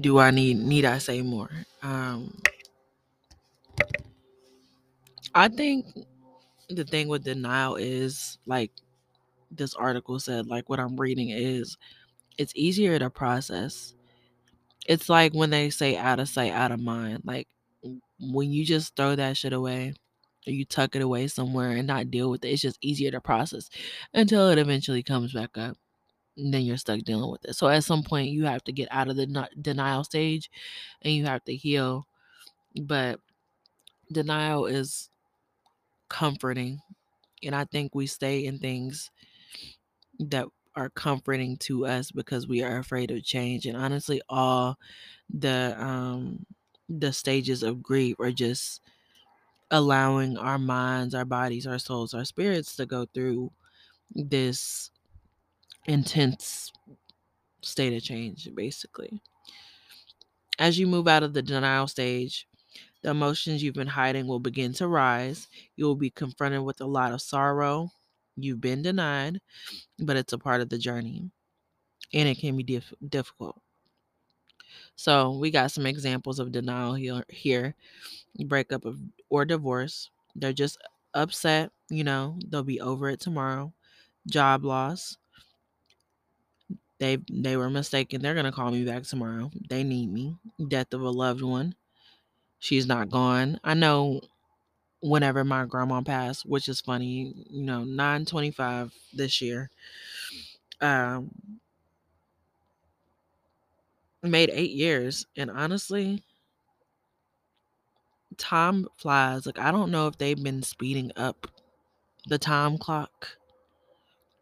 Do 0.00 0.18
I 0.18 0.30
need 0.30 0.58
need 0.58 0.84
I 0.84 0.98
say 0.98 1.22
more? 1.22 1.50
Um 1.82 2.40
I 5.34 5.48
think 5.48 5.86
the 6.68 6.84
thing 6.84 7.08
with 7.08 7.24
denial 7.24 7.76
is 7.76 8.38
like 8.46 8.72
this 9.50 9.74
article 9.74 10.18
said, 10.18 10.46
like 10.46 10.68
what 10.68 10.80
I'm 10.80 10.98
reading 10.98 11.30
is 11.30 11.76
it's 12.38 12.52
easier 12.56 12.98
to 12.98 13.10
process. 13.10 13.94
It's 14.86 15.08
like 15.08 15.32
when 15.34 15.50
they 15.50 15.70
say 15.70 15.96
out 15.96 16.20
of 16.20 16.28
sight, 16.28 16.52
out 16.52 16.72
of 16.72 16.80
mind. 16.80 17.22
Like 17.24 17.48
when 18.18 18.50
you 18.50 18.64
just 18.64 18.96
throw 18.96 19.14
that 19.16 19.36
shit 19.36 19.52
away 19.52 19.94
or 20.46 20.52
you 20.52 20.64
tuck 20.64 20.96
it 20.96 21.02
away 21.02 21.28
somewhere 21.28 21.70
and 21.70 21.86
not 21.86 22.10
deal 22.10 22.30
with 22.30 22.44
it, 22.44 22.48
it's 22.48 22.62
just 22.62 22.78
easier 22.80 23.10
to 23.10 23.20
process 23.20 23.70
until 24.14 24.48
it 24.48 24.58
eventually 24.58 25.02
comes 25.02 25.32
back 25.32 25.56
up. 25.58 25.76
And 26.36 26.54
then 26.54 26.62
you're 26.62 26.76
stuck 26.76 27.00
dealing 27.00 27.30
with 27.30 27.44
it. 27.44 27.54
So 27.56 27.68
at 27.68 27.84
some 27.84 28.02
point, 28.02 28.30
you 28.30 28.44
have 28.46 28.64
to 28.64 28.72
get 28.72 28.88
out 28.90 29.08
of 29.08 29.16
the 29.16 29.48
denial 29.60 30.04
stage 30.04 30.50
and 31.02 31.12
you 31.12 31.26
have 31.26 31.44
to 31.44 31.54
heal. 31.54 32.06
But 32.82 33.20
denial 34.10 34.66
is 34.66 35.10
comforting. 36.08 36.80
And 37.42 37.54
I 37.54 37.64
think 37.64 37.94
we 37.94 38.06
stay 38.06 38.44
in 38.44 38.58
things 38.58 39.10
that 40.18 40.46
are 40.76 40.90
comforting 40.90 41.56
to 41.56 41.86
us 41.86 42.10
because 42.10 42.46
we 42.46 42.62
are 42.62 42.78
afraid 42.78 43.10
of 43.10 43.24
change. 43.24 43.66
And 43.66 43.76
honestly, 43.76 44.20
all 44.28 44.76
the 45.32 45.76
um 45.82 46.46
the 46.88 47.12
stages 47.12 47.62
of 47.62 47.82
grief 47.82 48.16
are 48.20 48.32
just 48.32 48.80
allowing 49.70 50.38
our 50.38 50.58
minds, 50.58 51.14
our 51.14 51.24
bodies, 51.26 51.66
our 51.66 51.78
souls, 51.78 52.14
our 52.14 52.24
spirits 52.24 52.76
to 52.76 52.86
go 52.86 53.06
through 53.06 53.52
this 54.10 54.90
intense 55.86 56.72
state 57.62 57.94
of 57.94 58.02
change, 58.02 58.48
basically. 58.54 59.20
As 60.60 60.78
you 60.78 60.86
move 60.86 61.08
out 61.08 61.24
of 61.24 61.32
the 61.32 61.42
denial 61.42 61.88
stage, 61.88 62.46
the 63.02 63.10
emotions 63.10 63.62
you've 63.62 63.74
been 63.74 63.86
hiding 63.88 64.26
will 64.26 64.40
begin 64.40 64.72
to 64.74 64.88
rise. 64.88 65.48
You 65.76 65.86
will 65.86 65.96
be 65.96 66.10
confronted 66.10 66.62
with 66.62 66.80
a 66.80 66.86
lot 66.86 67.12
of 67.12 67.22
sorrow. 67.22 67.90
You've 68.36 68.60
been 68.60 68.82
denied, 68.82 69.40
but 69.98 70.16
it's 70.16 70.32
a 70.32 70.38
part 70.38 70.60
of 70.62 70.68
the 70.70 70.78
journey 70.78 71.30
and 72.12 72.28
it 72.28 72.38
can 72.38 72.56
be 72.56 72.62
dif- 72.64 72.94
difficult. 73.08 73.62
So, 74.96 75.36
we 75.38 75.50
got 75.50 75.72
some 75.72 75.86
examples 75.86 76.38
of 76.38 76.52
denial 76.52 76.94
here. 76.94 77.24
here. 77.28 77.74
Breakup 78.46 78.84
of, 78.84 79.00
or 79.30 79.44
divorce. 79.44 80.10
They're 80.36 80.52
just 80.52 80.78
upset, 81.14 81.72
you 81.90 82.04
know, 82.04 82.38
they'll 82.48 82.62
be 82.64 82.80
over 82.80 83.08
it 83.10 83.20
tomorrow. 83.20 83.72
Job 84.28 84.64
loss. 84.64 85.18
They 86.98 87.16
they 87.32 87.56
were 87.56 87.70
mistaken. 87.70 88.20
They're 88.20 88.34
going 88.34 88.44
to 88.46 88.52
call 88.52 88.70
me 88.70 88.84
back 88.84 89.02
tomorrow. 89.04 89.50
They 89.68 89.82
need 89.82 90.12
me. 90.12 90.36
Death 90.68 90.92
of 90.92 91.00
a 91.00 91.10
loved 91.10 91.42
one. 91.42 91.74
She's 92.60 92.86
not 92.86 93.10
gone. 93.10 93.58
I 93.64 93.74
know 93.74 94.20
whenever 95.02 95.44
my 95.44 95.66
grandma 95.66 96.02
passed, 96.02 96.46
which 96.46 96.68
is 96.68 96.80
funny, 96.80 97.46
you 97.50 97.62
know, 97.64 97.84
925 97.84 98.92
this 99.14 99.40
year. 99.42 99.70
Um 100.80 101.30
made 104.22 104.48
8 104.50 104.70
years 104.70 105.26
and 105.36 105.50
honestly 105.50 106.24
time 108.38 108.86
flies. 108.96 109.46
Like 109.46 109.58
I 109.58 109.70
don't 109.70 109.90
know 109.90 110.06
if 110.08 110.18
they've 110.18 110.42
been 110.42 110.62
speeding 110.62 111.12
up 111.16 111.46
the 112.28 112.38
time 112.38 112.78
clock. 112.78 113.38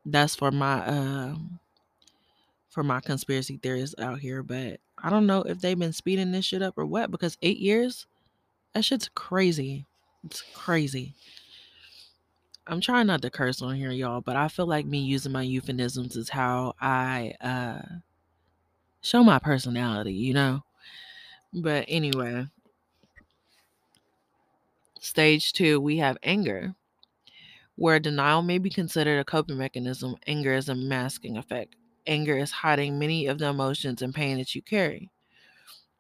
That's 0.05 0.35
for 0.35 0.51
my 0.51 0.85
um 0.87 1.61
for 2.71 2.83
my 2.83 3.01
conspiracy 3.01 3.59
theorists 3.59 3.95
out 3.99 4.21
here, 4.21 4.43
but 4.43 4.81
I 5.03 5.11
don't 5.11 5.27
know 5.27 5.43
if 5.43 5.61
they've 5.61 5.79
been 5.79 5.93
speeding 5.93 6.33
this 6.33 6.45
shit 6.45 6.63
up 6.63 6.75
or 6.77 6.87
what 6.87 7.11
because 7.11 7.39
eight 7.43 7.59
years, 7.59 8.07
that 8.75 8.85
shit's 8.85 9.09
crazy. 9.15 9.87
It's 10.25 10.43
crazy. 10.55 11.15
I'm 12.67 12.81
trying 12.81 13.07
not 13.07 13.23
to 13.23 13.31
curse 13.31 13.63
on 13.63 13.77
here, 13.77 13.91
y'all, 13.91 14.21
but 14.21 14.37
I 14.37 14.49
feel 14.49 14.67
like 14.67 14.85
me 14.85 14.99
using 14.99 15.33
my 15.33 15.43
euphemisms 15.43 16.17
is 16.17 16.29
how 16.29 16.75
I 16.81 17.35
uh 17.41 17.81
show 19.01 19.25
my 19.25 19.39
personality, 19.39 20.13
you 20.13 20.35
know? 20.35 20.63
But 21.53 21.87
anyway, 21.89 22.47
stage 25.01 25.53
two, 25.53 25.81
we 25.81 25.99
have 25.99 26.19
anger. 26.23 26.75
Where 27.77 28.01
denial 28.01 28.43
may 28.43 28.59
be 28.59 28.71
considered 28.71 29.21
a 29.21 29.25
coping 29.25 29.57
mechanism, 29.57 30.17
anger 30.27 30.53
is 30.53 30.69
a 30.69 30.75
masking 30.75 31.37
effect. 31.37 31.77
Anger 32.09 32.37
is 32.37 32.51
hiding 32.51 32.99
many 32.99 33.27
of 33.27 33.39
the 33.39 33.47
emotions 33.49 34.03
and 34.03 34.15
pain 34.15 34.39
that 34.39 34.57
you 34.57 34.63
carry. 34.63 35.13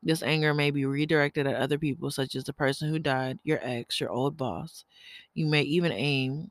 This 0.02 0.22
anger 0.22 0.54
may 0.54 0.70
be 0.72 0.84
redirected 0.86 1.46
at 1.46 1.56
other 1.56 1.78
people, 1.78 2.10
such 2.10 2.34
as 2.34 2.44
the 2.44 2.52
person 2.52 2.88
who 2.90 2.98
died, 2.98 3.38
your 3.44 3.60
ex, 3.62 4.00
your 4.00 4.10
old 4.10 4.36
boss. 4.36 4.84
You 5.34 5.46
may 5.46 5.62
even 5.62 5.92
aim 5.92 6.50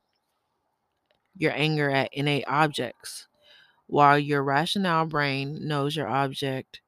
your 1.37 1.53
anger 1.53 1.89
at 1.89 2.13
innate 2.13 2.45
objects. 2.47 3.27
While 3.87 4.19
your 4.19 4.43
rational 4.43 5.05
brain 5.05 5.67
knows 5.67 5.95
your 5.95 6.07
object 6.07 6.81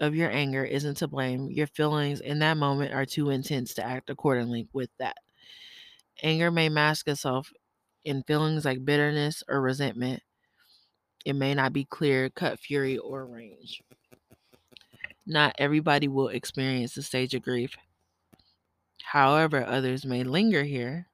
of 0.00 0.14
your 0.14 0.30
anger 0.30 0.64
isn't 0.64 0.96
to 0.98 1.08
blame, 1.08 1.50
your 1.50 1.66
feelings 1.68 2.20
in 2.20 2.40
that 2.40 2.56
moment 2.56 2.94
are 2.94 3.06
too 3.06 3.30
intense 3.30 3.74
to 3.74 3.84
act 3.84 4.10
accordingly 4.10 4.68
with 4.72 4.90
that. 4.98 5.18
Anger 6.22 6.50
may 6.52 6.68
mask 6.68 7.08
itself 7.08 7.52
in 8.04 8.22
feelings 8.22 8.64
like 8.64 8.84
bitterness 8.84 9.42
or 9.48 9.60
resentment. 9.60 10.22
It 11.28 11.36
may 11.36 11.52
not 11.52 11.74
be 11.74 11.84
clear 11.84 12.30
cut 12.30 12.58
fury 12.58 12.96
or 12.96 13.26
rage. 13.26 13.82
Not 15.26 15.54
everybody 15.58 16.08
will 16.08 16.28
experience 16.28 16.94
the 16.94 17.02
stage 17.02 17.34
of 17.34 17.42
grief. 17.42 17.76
However, 19.02 19.62
others 19.62 20.06
may 20.06 20.24
linger 20.24 20.64
here. 20.64 21.08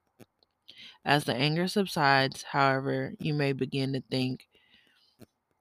As 1.05 1.24
the 1.24 1.35
anger 1.35 1.66
subsides, 1.66 2.44
however, 2.44 3.14
you 3.18 3.35
may 3.35 3.53
begin 3.53 3.92
to 3.94 4.05
think 4.09 4.46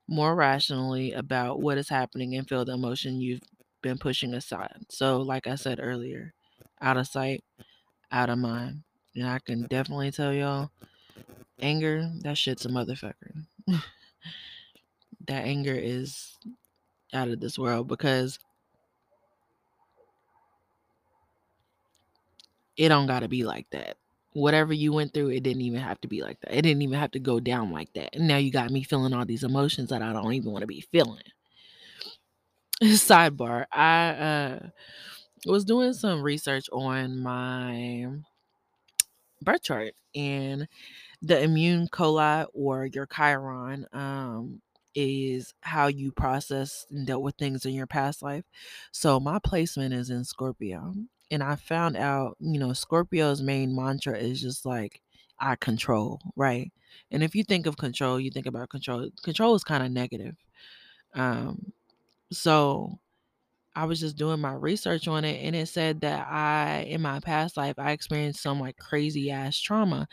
more 0.08 0.36
rationally 0.36 1.14
about 1.14 1.60
what 1.60 1.80
is 1.80 1.90
happening 1.90 2.36
and 2.36 2.48
feel 2.48 2.64
the 2.64 2.74
emotion 2.74 3.20
you've 3.20 3.42
been 3.82 3.98
pushing 3.98 4.36
aside. 4.36 4.86
So, 4.88 5.18
like 5.18 5.48
I 5.48 5.56
said 5.56 5.80
earlier, 5.82 6.36
out 6.80 6.98
of 6.98 7.08
sight, 7.08 7.44
out 8.12 8.30
of 8.30 8.38
mind. 8.38 8.84
And 9.16 9.28
I 9.28 9.40
can 9.40 9.64
definitely 9.64 10.12
tell 10.12 10.32
y'all, 10.32 10.70
anger, 11.60 12.08
that 12.22 12.38
shit's 12.38 12.68
a 12.68 12.70
motherfucker. 12.70 13.48
that 15.28 15.46
anger 15.46 15.76
is 15.76 16.38
out 17.14 17.30
of 17.30 17.40
this 17.40 17.58
world 17.60 17.88
because 17.88 18.40
it 22.78 22.90
don't 22.90 23.08
gotta 23.08 23.28
be 23.28 23.44
like 23.44 23.68
that. 23.72 23.98
Whatever 24.34 24.74
you 24.74 24.92
went 24.94 25.14
through, 25.14 25.30
it 25.30 25.44
didn't 25.44 25.62
even 25.62 25.80
have 25.80 26.02
to 26.02 26.08
be 26.08 26.22
like 26.24 26.40
that. 26.42 26.58
It 26.58 26.64
didn't 26.64 26.82
even 26.82 26.98
have 27.00 27.12
to 27.12 27.20
go 27.20 27.40
down 27.40 27.72
like 27.72 27.94
that. 27.94 28.16
And 28.16 28.28
now 28.28 28.38
you 28.38 28.52
got 28.52 28.72
me 28.72 28.84
feeling 28.84 29.14
all 29.14 29.26
these 29.26 29.44
emotions 29.44 29.90
that 29.90 30.02
I 30.02 30.12
don't 30.14 30.34
even 30.34 30.52
want 30.52 30.62
to 30.62 30.68
be 30.68 30.82
feeling. 30.92 31.22
Sidebar, 32.84 33.66
I 33.72 34.10
uh 34.10 34.60
was 35.46 35.66
doing 35.66 35.94
some 35.94 36.22
research 36.22 36.68
on 36.72 37.20
my 37.20 38.08
birth 39.42 39.64
chart 39.64 39.94
and 40.16 40.68
the 41.24 41.42
Imum 41.42 41.88
Coeli 41.88 42.46
or 42.54 42.86
your 42.86 43.08
chiron 43.08 43.88
um 43.94 44.62
is 44.96 45.54
how 45.62 45.88
you 45.88 46.12
process 46.12 46.86
and 46.92 47.08
dealt 47.08 47.24
with 47.24 47.36
things 47.36 47.66
in 47.66 47.74
your 47.74 47.88
past 47.88 48.22
life. 48.22 48.44
So 48.92 49.20
my 49.20 49.40
placement 49.40 49.94
is 49.94 50.12
in 50.12 50.24
Scorpio. 50.24 50.94
And 51.32 51.42
I 51.42 51.56
found 51.56 51.98
out, 51.98 52.38
you 52.40 52.60
know, 52.60 52.74
Scorpio's 52.74 53.42
main 53.42 53.76
mantra 53.76 54.16
is 54.18 54.40
just 54.42 54.66
like, 54.68 55.02
I 55.40 55.56
control, 55.56 56.22
right? 56.36 56.72
And 57.10 57.24
if 57.24 57.34
you 57.36 57.44
think 57.44 57.66
of 57.66 57.78
control, 57.78 58.20
you 58.20 58.30
think 58.30 58.46
about 58.46 58.70
control. 58.70 59.10
Control 59.24 59.56
is 59.56 59.64
kind 59.64 59.84
of 59.84 59.92
negative. 59.92 60.36
Um, 61.16 61.74
so 62.32 63.00
I 63.76 63.86
was 63.86 64.00
just 64.00 64.18
doing 64.18 64.40
my 64.40 64.54
research 64.54 65.08
on 65.08 65.26
it, 65.26 65.44
and 65.44 65.56
it 65.56 65.68
said 65.68 66.02
that 66.02 66.28
I, 66.28 66.86
in 66.88 67.02
my 67.02 67.20
past 67.20 67.58
life, 67.58 67.76
I 67.80 67.92
experienced 67.92 68.44
some 68.44 68.60
like 68.60 68.78
crazy 68.78 69.32
ass 69.32 69.60
trauma. 69.60 70.08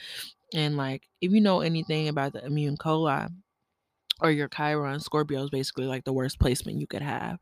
And 0.54 0.76
like, 0.76 1.08
if 1.20 1.32
you 1.32 1.40
know 1.40 1.60
anything 1.60 2.08
about 2.08 2.32
the 2.32 2.40
Imum 2.44 2.76
Coeli, 2.76 3.30
or 4.22 4.30
your 4.30 4.48
Chiron 4.48 5.00
Scorpio 5.00 5.44
is 5.44 5.50
basically 5.50 5.86
like 5.86 6.04
the 6.04 6.12
worst 6.12 6.38
placement 6.38 6.80
you 6.80 6.86
could 6.86 7.02
have. 7.02 7.38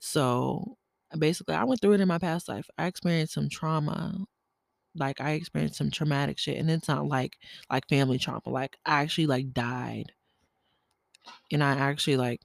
So 0.00 0.76
basically, 1.18 1.54
I 1.54 1.64
went 1.64 1.80
through 1.80 1.94
it 1.94 2.00
in 2.00 2.08
my 2.08 2.18
past 2.18 2.48
life. 2.48 2.68
I 2.78 2.86
experienced 2.86 3.34
some 3.34 3.48
trauma. 3.48 4.24
Like 4.94 5.20
I 5.20 5.32
experienced 5.32 5.78
some 5.78 5.90
traumatic 5.90 6.38
shit, 6.38 6.58
and 6.58 6.70
it's 6.70 6.88
not 6.88 7.06
like 7.06 7.38
like 7.70 7.88
family 7.88 8.18
trauma. 8.18 8.42
Like 8.46 8.76
I 8.86 9.02
actually 9.02 9.26
like 9.26 9.52
died, 9.52 10.12
and 11.52 11.62
I 11.62 11.72
actually 11.72 12.16
like 12.16 12.40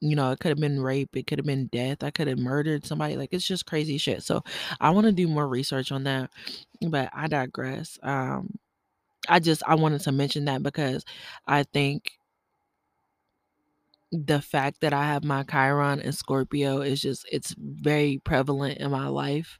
you 0.00 0.16
know 0.16 0.30
it 0.32 0.40
could 0.40 0.50
have 0.50 0.58
been 0.60 0.80
rape, 0.80 1.16
it 1.16 1.26
could 1.26 1.38
have 1.38 1.46
been 1.46 1.68
death, 1.68 2.02
I 2.02 2.10
could 2.10 2.28
have 2.28 2.38
murdered 2.38 2.86
somebody. 2.86 3.16
Like 3.16 3.30
it's 3.32 3.46
just 3.46 3.66
crazy 3.66 3.98
shit. 3.98 4.22
So 4.22 4.42
I 4.80 4.90
want 4.90 5.06
to 5.06 5.12
do 5.12 5.28
more 5.28 5.48
research 5.48 5.92
on 5.92 6.04
that, 6.04 6.30
but 6.88 7.10
I 7.12 7.28
digress. 7.28 7.98
Um, 8.02 8.58
I 9.28 9.38
just 9.40 9.62
I 9.66 9.74
wanted 9.74 10.00
to 10.02 10.12
mention 10.12 10.46
that 10.46 10.62
because 10.62 11.04
I 11.46 11.64
think 11.64 12.12
the 14.10 14.40
fact 14.40 14.80
that 14.80 14.92
I 14.92 15.04
have 15.04 15.24
my 15.24 15.42
Chiron 15.42 16.00
and 16.00 16.14
Scorpio 16.14 16.80
is 16.80 17.00
just 17.02 17.26
it's 17.30 17.54
very 17.58 18.20
prevalent 18.24 18.78
in 18.78 18.90
my 18.90 19.08
life. 19.08 19.58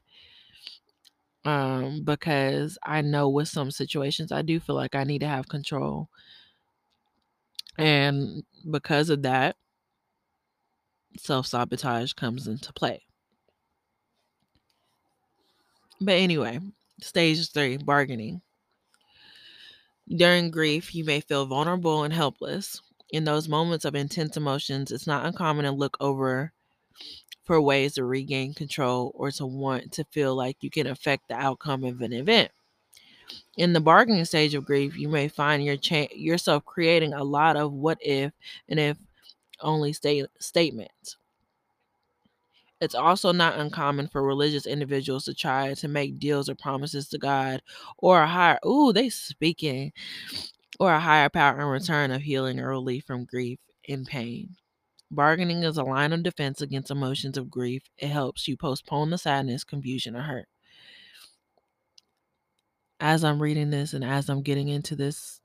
Um, 1.45 2.03
because 2.03 2.77
I 2.83 3.01
know 3.01 3.29
with 3.29 3.47
some 3.47 3.71
situations 3.71 4.31
I 4.31 4.41
do 4.41 4.59
feel 4.59 4.75
like 4.75 4.93
I 4.95 5.03
need 5.03 5.19
to 5.19 5.27
have 5.27 5.47
control. 5.47 6.09
And 7.77 8.43
because 8.69 9.09
of 9.09 9.23
that, 9.23 9.55
self-sabotage 11.19 12.13
comes 12.13 12.47
into 12.47 12.73
play. 12.73 13.03
But 16.01 16.15
anyway, 16.15 16.59
stage 17.01 17.51
three, 17.51 17.77
bargaining. 17.77 18.41
During 20.13 20.51
grief, 20.51 20.93
you 20.93 21.05
may 21.05 21.21
feel 21.21 21.45
vulnerable 21.45 22.03
and 22.03 22.13
helpless 22.13 22.81
in 23.11 23.23
those 23.23 23.47
moments 23.47 23.85
of 23.85 23.95
intense 23.95 24.35
emotions, 24.37 24.91
it's 24.91 25.07
not 25.07 25.25
uncommon 25.25 25.65
to 25.65 25.71
look 25.71 25.97
over 25.99 26.51
for 27.43 27.61
ways 27.61 27.95
to 27.95 28.05
regain 28.05 28.53
control 28.53 29.11
or 29.15 29.31
to 29.31 29.45
want 29.45 29.91
to 29.93 30.03
feel 30.05 30.35
like 30.35 30.57
you 30.61 30.69
can 30.71 30.87
affect 30.87 31.27
the 31.27 31.35
outcome 31.35 31.83
of 31.83 32.01
an 32.01 32.13
event. 32.13 32.51
In 33.57 33.73
the 33.73 33.79
bargaining 33.79 34.25
stage 34.25 34.55
of 34.55 34.65
grief, 34.65 34.97
you 34.97 35.07
may 35.07 35.27
find 35.27 35.63
your 35.63 35.77
cha- 35.77 36.07
yourself 36.15 36.65
creating 36.65 37.13
a 37.13 37.23
lot 37.23 37.57
of 37.57 37.71
what 37.71 37.99
if 38.01 38.33
and 38.67 38.79
if 38.79 38.97
only 39.61 39.93
state- 39.93 40.27
statements. 40.39 41.18
It's 42.81 42.95
also 42.95 43.31
not 43.31 43.59
uncommon 43.59 44.07
for 44.07 44.23
religious 44.23 44.65
individuals 44.65 45.25
to 45.25 45.33
try 45.33 45.73
to 45.73 45.87
make 45.87 46.19
deals 46.19 46.49
or 46.49 46.55
promises 46.55 47.09
to 47.09 47.17
God 47.17 47.61
or 47.97 48.21
a 48.21 48.27
higher. 48.27 48.59
Ooh, 48.65 48.93
they 48.93 49.09
speaking 49.09 49.91
or 50.79 50.93
a 50.93 50.99
higher 50.99 51.29
power 51.29 51.59
in 51.59 51.67
return 51.67 52.11
of 52.11 52.21
healing 52.21 52.59
or 52.59 52.69
relief 52.69 53.05
from 53.05 53.25
grief 53.25 53.59
and 53.87 54.05
pain. 54.05 54.55
Bargaining 55.11 55.63
is 55.63 55.77
a 55.77 55.83
line 55.83 56.13
of 56.13 56.23
defense 56.23 56.61
against 56.61 56.91
emotions 56.91 57.37
of 57.37 57.49
grief. 57.49 57.83
It 57.97 58.09
helps 58.09 58.47
you 58.47 58.55
postpone 58.55 59.09
the 59.09 59.17
sadness, 59.17 59.63
confusion, 59.63 60.15
or 60.15 60.21
hurt. 60.21 60.47
As 62.99 63.23
I'm 63.23 63.41
reading 63.41 63.69
this 63.69 63.93
and 63.93 64.03
as 64.03 64.29
I'm 64.29 64.41
getting 64.41 64.67
into 64.67 64.95
this, 64.95 65.41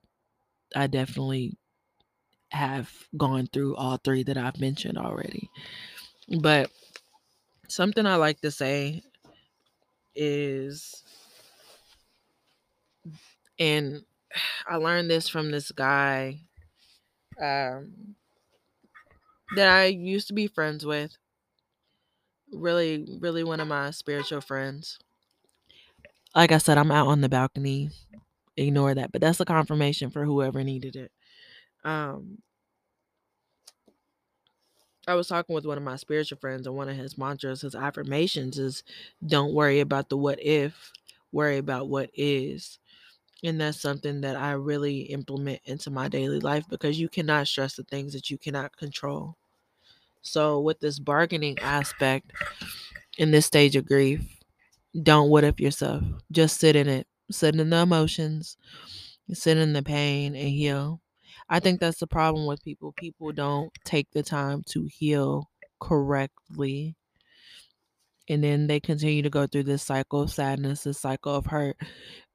I 0.74 0.86
definitely 0.86 1.56
have 2.50 2.90
gone 3.16 3.48
through 3.52 3.76
all 3.76 3.96
three 3.96 4.22
that 4.24 4.36
I've 4.36 4.60
mentioned 4.60 4.98
already. 4.98 5.48
But 6.40 6.70
something 7.74 8.06
I 8.06 8.16
like 8.16 8.40
to 8.42 8.50
say 8.50 9.02
is, 10.14 11.04
and 13.58 14.04
I 14.68 14.76
learned 14.76 15.10
this 15.10 15.28
from 15.28 15.50
this 15.50 15.70
guy 15.72 16.40
um, 17.40 18.16
that 19.56 19.68
I 19.68 19.86
used 19.86 20.28
to 20.28 20.34
be 20.34 20.46
friends 20.46 20.84
with. 20.84 21.16
Really, 22.52 23.04
really 23.20 23.44
one 23.44 23.60
of 23.60 23.68
my 23.68 23.90
spiritual 23.90 24.40
friends. 24.40 24.98
Like 26.34 26.52
I 26.52 26.58
said, 26.58 26.78
I'm 26.78 26.90
out 26.90 27.08
on 27.08 27.20
the 27.20 27.28
balcony. 27.28 27.90
Ignore 28.56 28.94
that, 28.94 29.12
but 29.12 29.20
that's 29.20 29.40
a 29.40 29.44
confirmation 29.44 30.10
for 30.10 30.24
whoever 30.24 30.62
needed 30.64 30.96
it. 30.96 31.12
Um, 31.84 32.38
I 35.06 35.14
was 35.14 35.28
talking 35.28 35.54
with 35.54 35.66
one 35.66 35.76
of 35.78 35.84
my 35.84 35.96
spiritual 35.96 36.38
friends, 36.38 36.66
and 36.66 36.76
one 36.76 36.88
of 36.88 36.96
his 36.96 37.18
mantras, 37.18 37.60
his 37.62 37.74
affirmations 37.74 38.58
is 38.58 38.82
don't 39.26 39.52
worry 39.54 39.80
about 39.80 40.08
the 40.08 40.16
what 40.16 40.42
if, 40.42 40.92
worry 41.32 41.58
about 41.58 41.88
what 41.88 42.10
is. 42.14 42.78
And 43.44 43.60
that's 43.60 43.80
something 43.80 44.22
that 44.22 44.36
I 44.36 44.52
really 44.52 45.02
implement 45.02 45.60
into 45.64 45.90
my 45.90 46.08
daily 46.08 46.40
life 46.40 46.64
because 46.68 47.00
you 47.00 47.08
cannot 47.08 47.48
stress 47.48 47.76
the 47.76 47.84
things 47.84 48.12
that 48.14 48.30
you 48.30 48.38
cannot 48.38 48.76
control. 48.76 49.36
So, 50.22 50.60
with 50.60 50.80
this 50.80 50.98
bargaining 50.98 51.58
aspect 51.60 52.32
in 53.18 53.30
this 53.32 53.46
stage 53.46 53.76
of 53.76 53.86
grief, 53.86 54.38
don't 55.02 55.30
what 55.30 55.44
if 55.44 55.60
yourself. 55.60 56.04
Just 56.32 56.60
sit 56.60 56.76
in 56.76 56.88
it, 56.88 57.06
sit 57.30 57.56
in 57.56 57.70
the 57.70 57.76
emotions, 57.78 58.56
sit 59.32 59.58
in 59.58 59.74
the 59.74 59.82
pain, 59.84 60.36
and 60.36 60.48
heal. 60.50 61.00
I 61.48 61.60
think 61.60 61.80
that's 61.80 62.00
the 62.00 62.06
problem 62.06 62.46
with 62.46 62.64
people. 62.64 62.92
People 62.92 63.32
don't 63.32 63.72
take 63.84 64.10
the 64.12 64.22
time 64.22 64.62
to 64.68 64.84
heal 64.84 65.50
correctly. 65.80 66.96
And 68.28 68.42
then 68.42 68.66
they 68.66 68.80
continue 68.80 69.22
to 69.22 69.30
go 69.30 69.46
through 69.46 69.64
this 69.64 69.82
cycle 69.82 70.22
of 70.22 70.32
sadness, 70.32 70.84
this 70.84 70.98
cycle 70.98 71.34
of 71.34 71.46
hurt, 71.46 71.76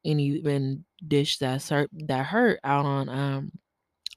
and 0.06 0.22
even 0.22 0.86
dish 1.06 1.40
that 1.40 1.64
hurt 1.64 1.90
that 1.94 2.28
hurt 2.28 2.60
out 2.64 2.86
on 2.86 3.10
um 3.10 3.52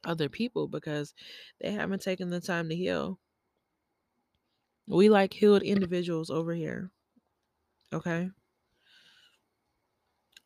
other 0.05 0.29
people 0.29 0.69
because 0.69 1.15
they 1.61 1.73
haven't 1.73 2.03
taken 2.03 2.31
the 2.31 2.41
time 2.41 2.69
to 2.69 2.77
heal. 2.77 3.19
We 4.87 5.09
like 5.09 5.33
healed 5.35 5.63
individuals 5.63 6.31
over 6.31 6.55
here. 6.55 6.93
Okay. 7.93 8.31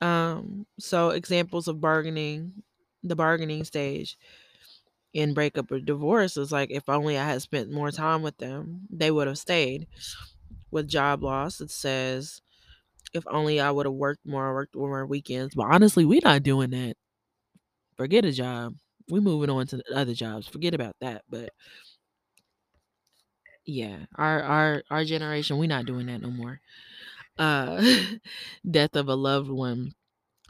Um, 0.01 0.67
so 0.79 1.11
examples 1.11 1.69
of 1.69 1.81
bargaining, 1.81 2.63
the 3.09 3.17
bargaining 3.17 3.65
stage 3.65 4.17
in 5.15 5.35
breakup 5.35 5.71
or 5.73 5.81
divorce 5.81 6.37
is 6.37 6.53
like 6.53 6.71
if 6.71 6.89
only 6.89 7.19
I 7.19 7.25
had 7.25 7.43
spent 7.43 7.71
more 7.71 7.91
time 7.91 8.23
with 8.23 8.37
them, 8.39 8.83
they 8.91 9.11
would 9.11 9.27
have 9.29 9.39
stayed. 9.39 9.87
With 10.71 10.89
job 10.89 11.23
loss, 11.23 11.61
it 11.61 11.71
says 11.71 12.43
if 13.15 13.25
only 13.29 13.61
I 13.61 13.71
would 13.71 13.87
have 13.87 13.95
worked 13.95 14.27
more, 14.27 14.55
worked 14.55 14.77
more 14.77 15.07
weekends. 15.07 15.55
But 15.55 15.67
honestly, 15.73 16.05
we're 16.05 16.21
not 16.25 16.43
doing 16.45 16.71
that. 16.71 16.97
Forget 17.97 18.25
a 18.25 18.33
job. 18.33 18.75
We 19.09 19.21
moving 19.21 19.51
on 19.51 19.67
to 19.69 19.83
other 19.95 20.15
jobs. 20.15 20.47
Forget 20.49 20.75
about 20.75 20.97
that. 21.01 21.23
But 21.29 21.51
yeah, 23.65 24.07
our 24.17 24.43
our 24.43 24.83
our 24.91 25.05
generation, 25.05 25.59
we're 25.59 25.69
not 25.69 25.87
doing 25.87 26.07
that 26.07 26.21
no 26.23 26.31
more. 26.31 26.61
Uh 27.39 27.83
death 28.71 28.97
of 28.97 29.09
a 29.09 29.15
loved 29.17 29.51
one. 29.51 29.95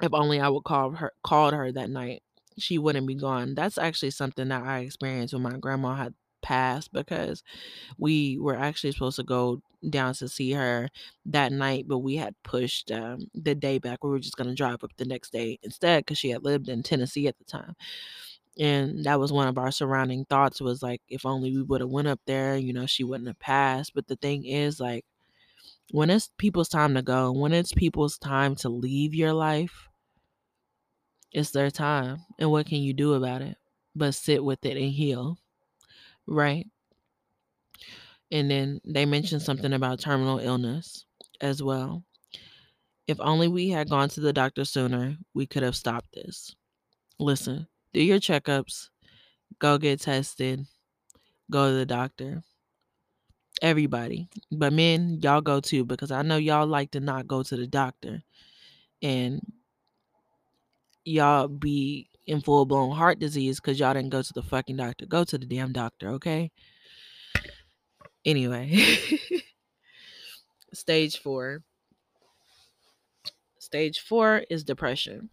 If 0.02 0.14
only 0.14 0.40
I 0.40 0.48
would 0.48 0.64
call 0.64 0.92
her 0.92 1.12
called 1.24 1.54
her 1.54 1.72
that 1.72 1.90
night, 1.90 2.22
she 2.58 2.78
wouldn't 2.78 3.06
be 3.06 3.14
gone. 3.14 3.54
That's 3.54 3.78
actually 3.78 4.10
something 4.10 4.48
that 4.48 4.62
I 4.62 4.80
experienced 4.80 5.34
when 5.34 5.42
my 5.42 5.58
grandma 5.58 5.94
had 5.94 6.14
passed 6.42 6.92
because 6.92 7.42
we 7.98 8.38
were 8.38 8.56
actually 8.56 8.92
supposed 8.92 9.16
to 9.16 9.24
go 9.24 9.60
down 9.90 10.14
to 10.14 10.28
see 10.28 10.52
her 10.52 10.88
that 11.26 11.52
night, 11.52 11.86
but 11.88 11.98
we 11.98 12.16
had 12.16 12.34
pushed 12.44 12.90
um, 12.92 13.28
the 13.34 13.54
day 13.54 13.78
back. 13.78 14.02
We 14.02 14.10
were 14.10 14.18
just 14.18 14.36
going 14.36 14.48
to 14.48 14.54
drive 14.54 14.84
up 14.84 14.92
the 14.96 15.04
next 15.04 15.32
day 15.32 15.58
instead 15.62 16.04
because 16.04 16.18
she 16.18 16.30
had 16.30 16.44
lived 16.44 16.68
in 16.68 16.82
Tennessee 16.82 17.28
at 17.28 17.38
the 17.38 17.44
time. 17.44 17.74
And 18.58 19.04
that 19.04 19.20
was 19.20 19.32
one 19.32 19.48
of 19.48 19.58
our 19.58 19.70
surrounding 19.70 20.24
thoughts 20.24 20.60
was 20.60 20.82
like, 20.82 21.02
if 21.08 21.26
only 21.26 21.54
we 21.54 21.62
would 21.62 21.82
have 21.82 21.90
went 21.90 22.08
up 22.08 22.20
there, 22.26 22.56
you 22.56 22.72
know, 22.72 22.86
she 22.86 23.04
wouldn't 23.04 23.28
have 23.28 23.38
passed. 23.38 23.92
But 23.94 24.06
the 24.06 24.16
thing 24.16 24.46
is, 24.46 24.80
like, 24.80 25.04
when 25.90 26.10
it's 26.10 26.30
people's 26.38 26.68
time 26.68 26.94
to 26.94 27.02
go, 27.02 27.32
when 27.32 27.52
it's 27.52 27.72
people's 27.72 28.18
time 28.18 28.54
to 28.56 28.68
leave 28.68 29.14
your 29.14 29.32
life, 29.32 29.88
it's 31.32 31.50
their 31.50 31.70
time. 31.70 32.18
And 32.38 32.50
what 32.50 32.66
can 32.66 32.78
you 32.78 32.92
do 32.92 33.14
about 33.14 33.42
it? 33.42 33.56
But 33.94 34.14
sit 34.14 34.42
with 34.42 34.64
it 34.64 34.76
and 34.76 34.90
heal. 34.90 35.38
Right? 36.26 36.66
And 38.30 38.50
then 38.50 38.80
they 38.84 39.06
mentioned 39.06 39.42
something 39.42 39.72
about 39.72 40.00
terminal 40.00 40.38
illness 40.38 41.04
as 41.40 41.62
well. 41.62 42.02
If 43.06 43.20
only 43.20 43.46
we 43.46 43.68
had 43.68 43.88
gone 43.88 44.08
to 44.10 44.20
the 44.20 44.32
doctor 44.32 44.64
sooner, 44.64 45.16
we 45.32 45.46
could 45.46 45.62
have 45.62 45.76
stopped 45.76 46.12
this. 46.12 46.54
Listen, 47.20 47.68
do 47.92 48.02
your 48.02 48.18
checkups, 48.18 48.88
go 49.60 49.78
get 49.78 50.00
tested, 50.00 50.66
go 51.50 51.70
to 51.70 51.76
the 51.76 51.86
doctor. 51.86 52.42
Everybody. 53.62 54.28
But 54.52 54.74
men, 54.74 55.20
y'all 55.22 55.40
go 55.40 55.60
too 55.60 55.84
because 55.84 56.10
I 56.10 56.22
know 56.22 56.36
y'all 56.36 56.66
like 56.66 56.90
to 56.90 57.00
not 57.00 57.26
go 57.26 57.42
to 57.42 57.56
the 57.56 57.66
doctor. 57.66 58.22
And 59.00 59.40
y'all 61.06 61.48
be 61.48 62.10
in 62.26 62.40
full 62.40 62.66
blown 62.66 62.94
heart 62.94 63.18
disease 63.18 63.60
because 63.60 63.78
y'all 63.78 63.94
didn't 63.94 64.10
go 64.10 64.22
to 64.22 64.32
the 64.32 64.42
fucking 64.42 64.76
doctor. 64.76 65.06
Go 65.06 65.24
to 65.24 65.38
the 65.38 65.46
damn 65.46 65.72
doctor, 65.72 66.10
okay? 66.10 66.50
Anyway, 68.24 68.76
stage 70.74 71.18
four. 71.18 71.62
Stage 73.58 74.00
four 74.00 74.44
is 74.50 74.64
depression. 74.64 75.30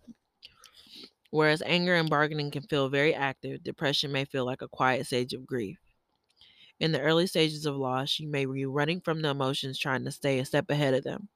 Whereas 1.31 1.63
anger 1.63 1.95
and 1.95 2.09
bargaining 2.09 2.51
can 2.51 2.61
feel 2.61 2.89
very 2.89 3.15
active, 3.15 3.63
depression 3.63 4.11
may 4.11 4.25
feel 4.25 4.45
like 4.45 4.61
a 4.61 4.67
quiet 4.67 5.07
stage 5.07 5.33
of 5.33 5.47
grief. 5.47 5.79
In 6.79 6.91
the 6.91 7.01
early 7.01 7.25
stages 7.25 7.65
of 7.65 7.75
loss, 7.75 8.19
you 8.19 8.27
may 8.27 8.45
be 8.45 8.65
running 8.65 9.01
from 9.01 9.21
the 9.21 9.29
emotions 9.29 9.79
trying 9.79 10.05
to 10.05 10.11
stay 10.11 10.37
a 10.37 10.45
step 10.45 10.69
ahead 10.69 10.93
of 10.93 11.03
them. 11.03 11.29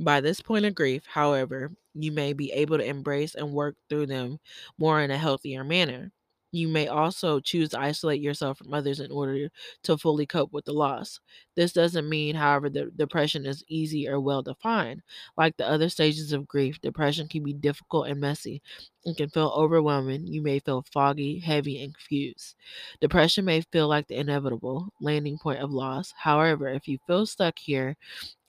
By 0.00 0.20
this 0.20 0.40
point 0.40 0.64
of 0.64 0.74
grief, 0.74 1.04
however, 1.06 1.72
you 1.94 2.10
may 2.12 2.32
be 2.32 2.50
able 2.52 2.78
to 2.78 2.84
embrace 2.84 3.34
and 3.34 3.52
work 3.52 3.76
through 3.88 4.06
them 4.06 4.38
more 4.78 5.00
in 5.00 5.10
a 5.10 5.18
healthier 5.18 5.62
manner. 5.64 6.12
You 6.52 6.66
may 6.66 6.88
also 6.88 7.38
choose 7.38 7.68
to 7.70 7.80
isolate 7.80 8.20
yourself 8.20 8.58
from 8.58 8.74
others 8.74 8.98
in 8.98 9.12
order 9.12 9.50
to 9.84 9.96
fully 9.98 10.26
cope 10.26 10.52
with 10.52 10.64
the 10.64 10.72
loss. 10.72 11.20
This 11.54 11.72
doesn't 11.72 12.08
mean, 12.08 12.34
however, 12.34 12.68
that 12.70 12.96
depression 12.96 13.46
is 13.46 13.62
easy 13.68 14.08
or 14.08 14.18
well 14.18 14.42
defined. 14.42 15.02
Like 15.36 15.56
the 15.56 15.68
other 15.68 15.88
stages 15.88 16.32
of 16.32 16.48
grief, 16.48 16.80
depression 16.80 17.28
can 17.28 17.44
be 17.44 17.52
difficult 17.52 18.08
and 18.08 18.20
messy 18.20 18.62
and 19.04 19.16
can 19.16 19.28
feel 19.30 19.52
overwhelming. 19.54 20.26
You 20.26 20.42
may 20.42 20.58
feel 20.58 20.84
foggy, 20.92 21.38
heavy, 21.38 21.82
and 21.84 21.94
confused. 21.94 22.56
Depression 23.00 23.44
may 23.44 23.60
feel 23.60 23.86
like 23.86 24.08
the 24.08 24.16
inevitable 24.16 24.88
landing 25.00 25.38
point 25.38 25.60
of 25.60 25.70
loss. 25.70 26.12
However, 26.16 26.66
if 26.68 26.88
you 26.88 26.98
feel 27.06 27.26
stuck 27.26 27.58
here, 27.60 27.96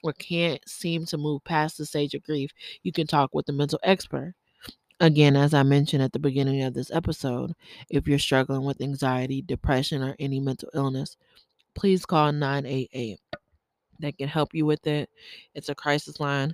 or 0.03 0.13
can't 0.13 0.61
seem 0.67 1.05
to 1.05 1.17
move 1.17 1.43
past 1.43 1.77
the 1.77 1.85
stage 1.85 2.13
of 2.13 2.23
grief, 2.23 2.51
you 2.83 2.91
can 2.91 3.07
talk 3.07 3.31
with 3.33 3.47
a 3.49 3.53
mental 3.53 3.79
expert. 3.83 4.33
Again, 4.99 5.35
as 5.35 5.53
I 5.53 5.63
mentioned 5.63 6.03
at 6.03 6.13
the 6.13 6.19
beginning 6.19 6.61
of 6.61 6.73
this 6.73 6.91
episode, 6.91 7.53
if 7.89 8.07
you're 8.07 8.19
struggling 8.19 8.63
with 8.63 8.81
anxiety, 8.81 9.41
depression, 9.41 10.03
or 10.03 10.15
any 10.19 10.39
mental 10.39 10.69
illness, 10.75 11.17
please 11.73 12.05
call 12.05 12.31
988. 12.31 13.19
They 13.99 14.11
can 14.11 14.27
help 14.27 14.53
you 14.53 14.65
with 14.65 14.85
it. 14.85 15.09
It's 15.55 15.69
a 15.69 15.75
crisis 15.75 16.19
line. 16.19 16.53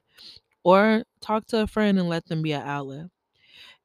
Or 0.63 1.03
talk 1.21 1.45
to 1.47 1.61
a 1.61 1.67
friend 1.67 1.99
and 1.99 2.09
let 2.09 2.25
them 2.27 2.41
be 2.41 2.53
an 2.53 2.61
outlet. 2.61 3.07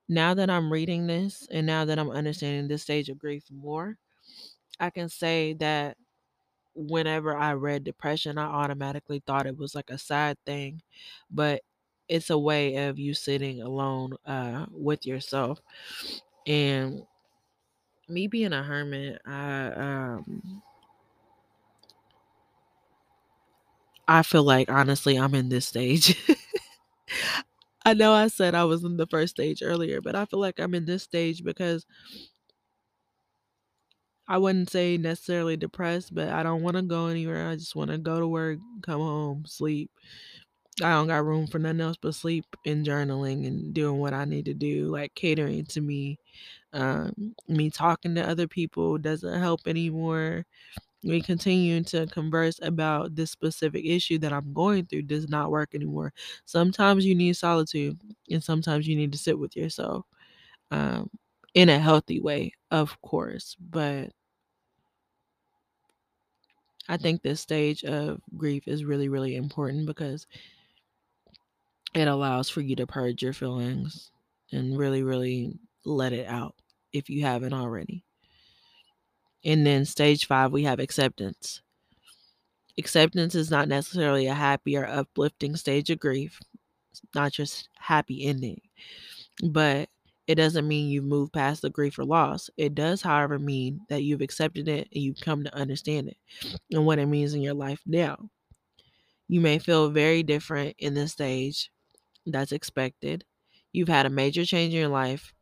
Now 0.08 0.34
that 0.34 0.50
I'm 0.50 0.72
reading 0.72 1.06
this 1.06 1.48
and 1.50 1.66
now 1.66 1.84
that 1.84 1.98
I'm 1.98 2.10
understanding 2.10 2.68
this 2.68 2.82
stage 2.82 3.08
of 3.08 3.18
grief 3.18 3.44
more, 3.50 3.96
I 4.78 4.90
can 4.90 5.08
say 5.08 5.54
that 5.54 5.96
whenever 6.74 7.36
I 7.36 7.54
read 7.54 7.84
depression, 7.84 8.38
I 8.38 8.44
automatically 8.46 9.22
thought 9.26 9.46
it 9.46 9.56
was 9.58 9.74
like 9.74 9.90
a 9.90 9.98
sad 9.98 10.38
thing, 10.46 10.82
but 11.30 11.62
it's 12.08 12.30
a 12.30 12.38
way 12.38 12.88
of 12.88 12.98
you 12.98 13.14
sitting 13.14 13.62
alone 13.62 14.14
uh, 14.26 14.66
with 14.70 15.06
yourself. 15.06 15.60
And 16.46 17.02
me 18.08 18.26
being 18.26 18.52
a 18.52 18.62
hermit, 18.62 19.20
I 19.24 19.66
um, 19.72 20.62
I 24.08 24.22
feel 24.22 24.42
like 24.44 24.70
honestly 24.70 25.18
I'm 25.18 25.34
in 25.34 25.48
this 25.48 25.66
stage. 25.66 26.16
I 27.84 27.94
know 27.94 28.12
I 28.12 28.28
said 28.28 28.54
I 28.54 28.64
was 28.64 28.84
in 28.84 28.96
the 28.96 29.06
first 29.06 29.34
stage 29.34 29.62
earlier, 29.62 30.00
but 30.00 30.14
I 30.14 30.24
feel 30.24 30.38
like 30.40 30.60
I'm 30.60 30.74
in 30.74 30.84
this 30.84 31.02
stage 31.02 31.42
because 31.42 31.84
I 34.32 34.38
wouldn't 34.38 34.70
say 34.70 34.96
necessarily 34.96 35.58
depressed, 35.58 36.14
but 36.14 36.30
I 36.30 36.42
don't 36.42 36.62
want 36.62 36.76
to 36.76 36.82
go 36.82 37.08
anywhere. 37.08 37.48
I 37.50 37.56
just 37.56 37.76
want 37.76 37.90
to 37.90 37.98
go 37.98 38.18
to 38.18 38.26
work, 38.26 38.58
come 38.82 39.00
home, 39.00 39.44
sleep. 39.46 39.90
I 40.82 40.90
don't 40.92 41.08
got 41.08 41.24
room 41.26 41.46
for 41.46 41.58
nothing 41.58 41.82
else 41.82 41.98
but 42.00 42.14
sleep 42.14 42.46
and 42.66 42.86
journaling 42.86 43.46
and 43.46 43.74
doing 43.74 43.98
what 43.98 44.14
I 44.14 44.24
need 44.24 44.46
to 44.46 44.54
do, 44.54 44.88
like 44.88 45.14
catering 45.14 45.66
to 45.66 45.80
me. 45.82 46.18
Um, 46.72 47.34
me 47.48 47.70
talking 47.70 48.14
to 48.16 48.28
other 48.28 48.48
people 48.48 48.98
doesn't 48.98 49.40
help 49.40 49.62
anymore. 49.66 50.46
Me 51.04 51.20
continuing 51.22 51.84
to 51.86 52.06
converse 52.08 52.60
about 52.62 53.16
this 53.16 53.30
specific 53.32 53.84
issue 53.86 54.18
that 54.20 54.32
I'm 54.34 54.52
going 54.54 54.86
through 54.86 55.02
does 55.04 55.28
not 55.28 55.50
work 55.50 55.74
anymore. 55.74 56.12
Sometimes 56.46 57.06
you 57.06 57.14
need 57.16 57.36
solitude, 57.36 58.00
and 58.30 58.44
sometimes 58.44 58.88
you 58.88 58.96
need 58.96 59.12
to 59.12 59.18
sit 59.18 59.38
with 59.38 59.56
yourself 59.56 60.06
um, 60.70 61.10
in 61.54 61.68
a 61.68 61.78
healthy 61.78 62.20
way, 62.20 62.52
of 62.70 63.00
course. 63.02 63.56
But 63.60 64.10
I 66.88 66.96
think 66.96 67.22
this 67.22 67.40
stage 67.40 67.84
of 67.84 68.20
grief 68.36 68.66
is 68.66 68.84
really, 68.84 69.08
really 69.08 69.36
important 69.36 69.86
because 69.86 70.26
it 71.94 72.08
allows 72.08 72.48
for 72.48 72.60
you 72.60 72.76
to 72.76 72.86
purge 72.86 73.22
your 73.22 73.32
feelings 73.32 74.10
and 74.50 74.76
really, 74.76 75.02
really 75.02 75.58
let 75.84 76.12
it 76.12 76.26
out 76.26 76.54
if 76.92 77.08
you 77.08 77.22
haven't 77.22 77.52
already. 77.52 78.04
And 79.44 79.66
then 79.66 79.84
stage 79.84 80.26
five, 80.26 80.52
we 80.52 80.64
have 80.64 80.78
acceptance. 80.78 81.62
Acceptance 82.78 83.34
is 83.34 83.50
not 83.50 83.68
necessarily 83.68 84.26
a 84.26 84.34
happy 84.34 84.76
or 84.76 84.86
uplifting 84.86 85.56
stage 85.56 85.90
of 85.90 85.98
grief, 86.00 86.40
it's 86.90 87.02
not 87.14 87.32
just 87.32 87.68
happy 87.78 88.24
ending, 88.24 88.60
but 89.42 89.88
It 90.26 90.36
doesn't 90.36 90.68
mean 90.68 90.88
you've 90.88 91.04
moved 91.04 91.32
past 91.32 91.62
the 91.62 91.70
grief 91.70 91.98
or 91.98 92.04
loss. 92.04 92.50
It 92.56 92.74
does, 92.74 93.02
however, 93.02 93.38
mean 93.38 93.80
that 93.88 94.02
you've 94.02 94.20
accepted 94.20 94.68
it 94.68 94.88
and 94.92 95.02
you've 95.02 95.20
come 95.20 95.44
to 95.44 95.54
understand 95.54 96.08
it 96.08 96.16
and 96.72 96.86
what 96.86 96.98
it 96.98 97.06
means 97.06 97.34
in 97.34 97.42
your 97.42 97.54
life 97.54 97.80
now. 97.86 98.30
You 99.28 99.40
may 99.40 99.58
feel 99.58 99.90
very 99.90 100.22
different 100.22 100.76
in 100.78 100.94
this 100.94 101.12
stage. 101.12 101.70
That's 102.26 102.52
expected. 102.52 103.24
You've 103.72 103.88
had 103.88 104.06
a 104.06 104.10
major 104.10 104.44
change 104.44 104.74
in 104.74 104.80
your 104.80 104.88
life, 104.88 105.34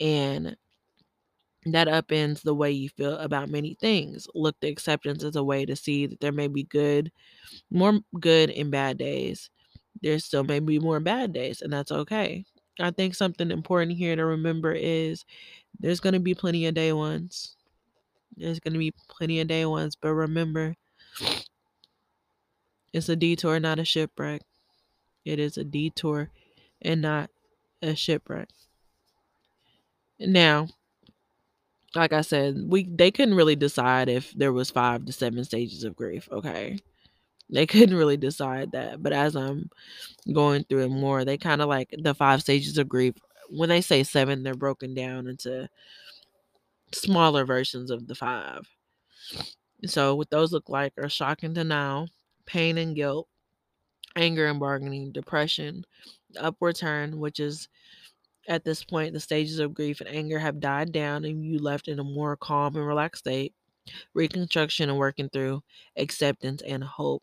and 0.00 0.56
that 1.66 1.88
upends 1.88 2.42
the 2.42 2.54
way 2.54 2.70
you 2.70 2.88
feel 2.88 3.16
about 3.18 3.48
many 3.50 3.74
things. 3.74 4.28
Look 4.34 4.58
to 4.60 4.68
acceptance 4.68 5.24
as 5.24 5.36
a 5.36 5.42
way 5.42 5.66
to 5.66 5.74
see 5.74 6.06
that 6.06 6.20
there 6.20 6.32
may 6.32 6.46
be 6.48 6.62
good, 6.62 7.10
more 7.70 8.00
good 8.20 8.50
and 8.50 8.70
bad 8.70 8.98
days. 8.98 9.50
There 10.02 10.18
still 10.20 10.44
may 10.44 10.60
be 10.60 10.78
more 10.78 11.00
bad 11.00 11.32
days, 11.32 11.62
and 11.62 11.72
that's 11.72 11.92
okay. 11.92 12.44
I 12.78 12.90
think 12.90 13.14
something 13.14 13.50
important 13.50 13.92
here 13.92 14.16
to 14.16 14.24
remember 14.24 14.72
is 14.72 15.24
there's 15.80 16.00
going 16.00 16.14
to 16.14 16.20
be 16.20 16.34
plenty 16.34 16.66
of 16.66 16.74
day 16.74 16.92
ones. 16.92 17.56
There's 18.36 18.60
going 18.60 18.74
to 18.74 18.78
be 18.78 18.92
plenty 19.08 19.40
of 19.40 19.48
day 19.48 19.64
ones, 19.66 19.96
but 19.96 20.12
remember, 20.12 20.76
it's 22.92 23.08
a 23.08 23.16
detour, 23.16 23.60
not 23.60 23.78
a 23.78 23.84
shipwreck. 23.84 24.42
It 25.24 25.38
is 25.38 25.56
a 25.56 25.64
detour 25.64 26.30
and 26.82 27.02
not 27.02 27.30
a 27.82 27.94
shipwreck. 27.94 28.48
Now, 30.18 30.68
like 31.94 32.12
I 32.12 32.20
said, 32.20 32.56
we 32.68 32.84
they 32.84 33.10
couldn't 33.10 33.34
really 33.34 33.56
decide 33.56 34.08
if 34.08 34.32
there 34.32 34.52
was 34.52 34.70
five 34.70 35.04
to 35.06 35.12
seven 35.12 35.44
stages 35.44 35.84
of 35.84 35.96
grief. 35.96 36.28
Okay, 36.30 36.78
they 37.50 37.66
couldn't 37.66 37.96
really 37.96 38.16
decide 38.16 38.72
that. 38.72 39.02
But 39.02 39.12
as 39.12 39.36
I'm 39.36 39.70
going 40.32 40.64
through 40.64 40.84
it 40.84 40.88
more, 40.90 41.24
they 41.24 41.38
kind 41.38 41.62
of 41.62 41.68
like 41.68 41.94
the 41.98 42.14
five 42.14 42.42
stages 42.42 42.78
of 42.78 42.88
grief. 42.88 43.14
When 43.48 43.68
they 43.68 43.80
say 43.80 44.02
seven, 44.02 44.42
they're 44.42 44.54
broken 44.54 44.94
down 44.94 45.28
into 45.28 45.68
smaller 46.92 47.44
versions 47.44 47.90
of 47.90 48.06
the 48.08 48.14
five. 48.14 48.68
So 49.86 50.14
what 50.14 50.30
those 50.30 50.52
look 50.52 50.68
like 50.68 50.92
are 50.98 51.08
shock 51.08 51.42
and 51.42 51.54
denial, 51.54 52.08
pain 52.46 52.78
and 52.78 52.94
guilt, 52.94 53.28
anger 54.16 54.46
and 54.46 54.60
bargaining, 54.60 55.12
depression, 55.12 55.84
upward 56.38 56.76
turn, 56.76 57.18
which 57.18 57.40
is 57.40 57.68
at 58.48 58.64
this 58.64 58.84
point 58.84 59.12
the 59.12 59.20
stages 59.20 59.58
of 59.58 59.74
grief 59.74 60.00
and 60.00 60.08
anger 60.08 60.38
have 60.38 60.60
died 60.60 60.92
down 60.92 61.24
and 61.24 61.44
you 61.44 61.58
left 61.58 61.88
in 61.88 61.98
a 61.98 62.04
more 62.04 62.36
calm 62.36 62.76
and 62.76 62.86
relaxed 62.86 63.24
state, 63.24 63.54
reconstruction 64.14 64.90
and 64.90 64.98
working 64.98 65.28
through, 65.30 65.62
acceptance 65.96 66.62
and 66.62 66.84
hope. 66.84 67.22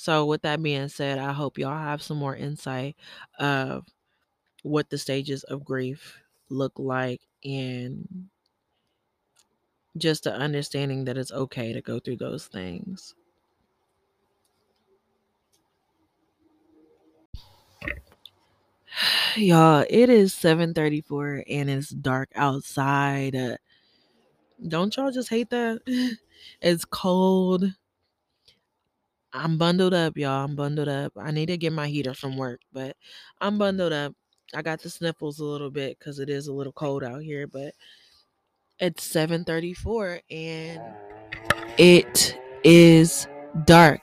So 0.00 0.24
with 0.24 0.40
that 0.42 0.62
being 0.62 0.88
said, 0.88 1.18
I 1.18 1.32
hope 1.34 1.58
y'all 1.58 1.76
have 1.76 2.00
some 2.02 2.16
more 2.16 2.34
insight 2.34 2.96
of 3.38 3.84
what 4.62 4.88
the 4.88 4.96
stages 4.96 5.42
of 5.44 5.62
grief 5.62 6.18
look 6.48 6.72
like 6.78 7.20
and 7.44 8.30
just 9.98 10.24
the 10.24 10.32
understanding 10.32 11.04
that 11.04 11.18
it's 11.18 11.30
okay 11.32 11.74
to 11.74 11.82
go 11.82 11.98
through 11.98 12.16
those 12.16 12.46
things. 12.46 13.14
Y'all, 19.36 19.84
it 19.88 20.08
is 20.08 20.32
7:34 20.34 21.44
and 21.48 21.68
it's 21.70 21.90
dark 21.90 22.30
outside. 22.34 23.36
Uh, 23.36 23.56
don't 24.66 24.96
y'all 24.96 25.10
just 25.10 25.28
hate 25.28 25.50
that? 25.50 25.80
it's 26.60 26.84
cold. 26.84 27.64
I'm 29.32 29.58
bundled 29.58 29.94
up, 29.94 30.16
y'all. 30.16 30.44
I'm 30.44 30.56
bundled 30.56 30.88
up. 30.88 31.12
I 31.16 31.30
need 31.30 31.46
to 31.46 31.56
get 31.56 31.72
my 31.72 31.86
heater 31.86 32.14
from 32.14 32.36
work, 32.36 32.60
but 32.72 32.96
I'm 33.40 33.52
mm-hmm. 33.52 33.58
bundled 33.58 33.92
up. 33.92 34.14
I 34.54 34.62
got 34.62 34.80
the 34.80 34.90
sniffles 34.90 35.38
a 35.38 35.44
little 35.44 35.70
bit 35.70 35.98
because 35.98 36.18
it 36.18 36.28
is 36.28 36.48
a 36.48 36.52
little 36.52 36.72
cold 36.72 37.04
out 37.04 37.22
here, 37.22 37.46
but 37.46 37.74
it's 38.80 39.06
7:34 39.06 40.20
and 40.30 40.80
it 41.78 42.36
is 42.64 43.28
dark. 43.64 44.00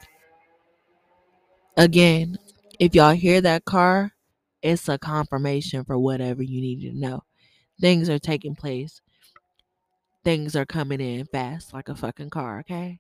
Again, 1.76 2.38
if 2.80 2.96
y'all 2.96 3.14
hear 3.14 3.42
that 3.42 3.66
car, 3.66 4.14
it's 4.62 4.88
a 4.88 4.98
confirmation 4.98 5.84
for 5.84 5.98
whatever 5.98 6.42
you 6.44 6.62
need 6.62 6.82
to 6.82 6.98
know. 6.98 7.24
Things 7.82 8.10
are 8.10 8.20
taking 8.20 8.56
place. 8.56 9.02
Things 10.24 10.56
are 10.56 10.66
coming 10.66 11.02
in 11.02 11.26
fast 11.26 11.74
like 11.74 11.90
a 11.90 11.96
fucking 11.96 12.30
car, 12.30 12.60
okay? 12.62 13.00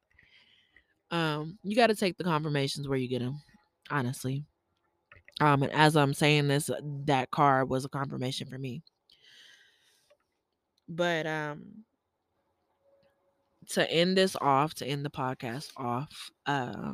Um, 1.12 1.58
you 1.64 1.76
got 1.76 1.88
to 1.88 1.96
take 1.96 2.18
the 2.18 2.24
confirmations 2.24 2.88
where 2.88 2.98
you 2.98 3.08
get 3.08 3.20
them, 3.20 3.42
honestly. 3.90 4.44
Um, 5.40 5.64
and 5.64 5.72
as 5.72 5.96
I'm 5.96 6.14
saying 6.14 6.48
this, 6.48 6.70
that 7.06 7.32
car 7.32 7.66
was 7.66 7.86
a 7.86 7.90
confirmation 7.90 8.48
for 8.48 8.58
me. 8.58 8.82
But 10.90 11.28
um, 11.28 11.84
to 13.70 13.90
end 13.92 14.18
this 14.18 14.36
off, 14.40 14.74
to 14.76 14.86
end 14.86 15.06
the 15.06 15.10
podcast 15.10 15.70
off, 15.78 16.32
uh, 16.46 16.94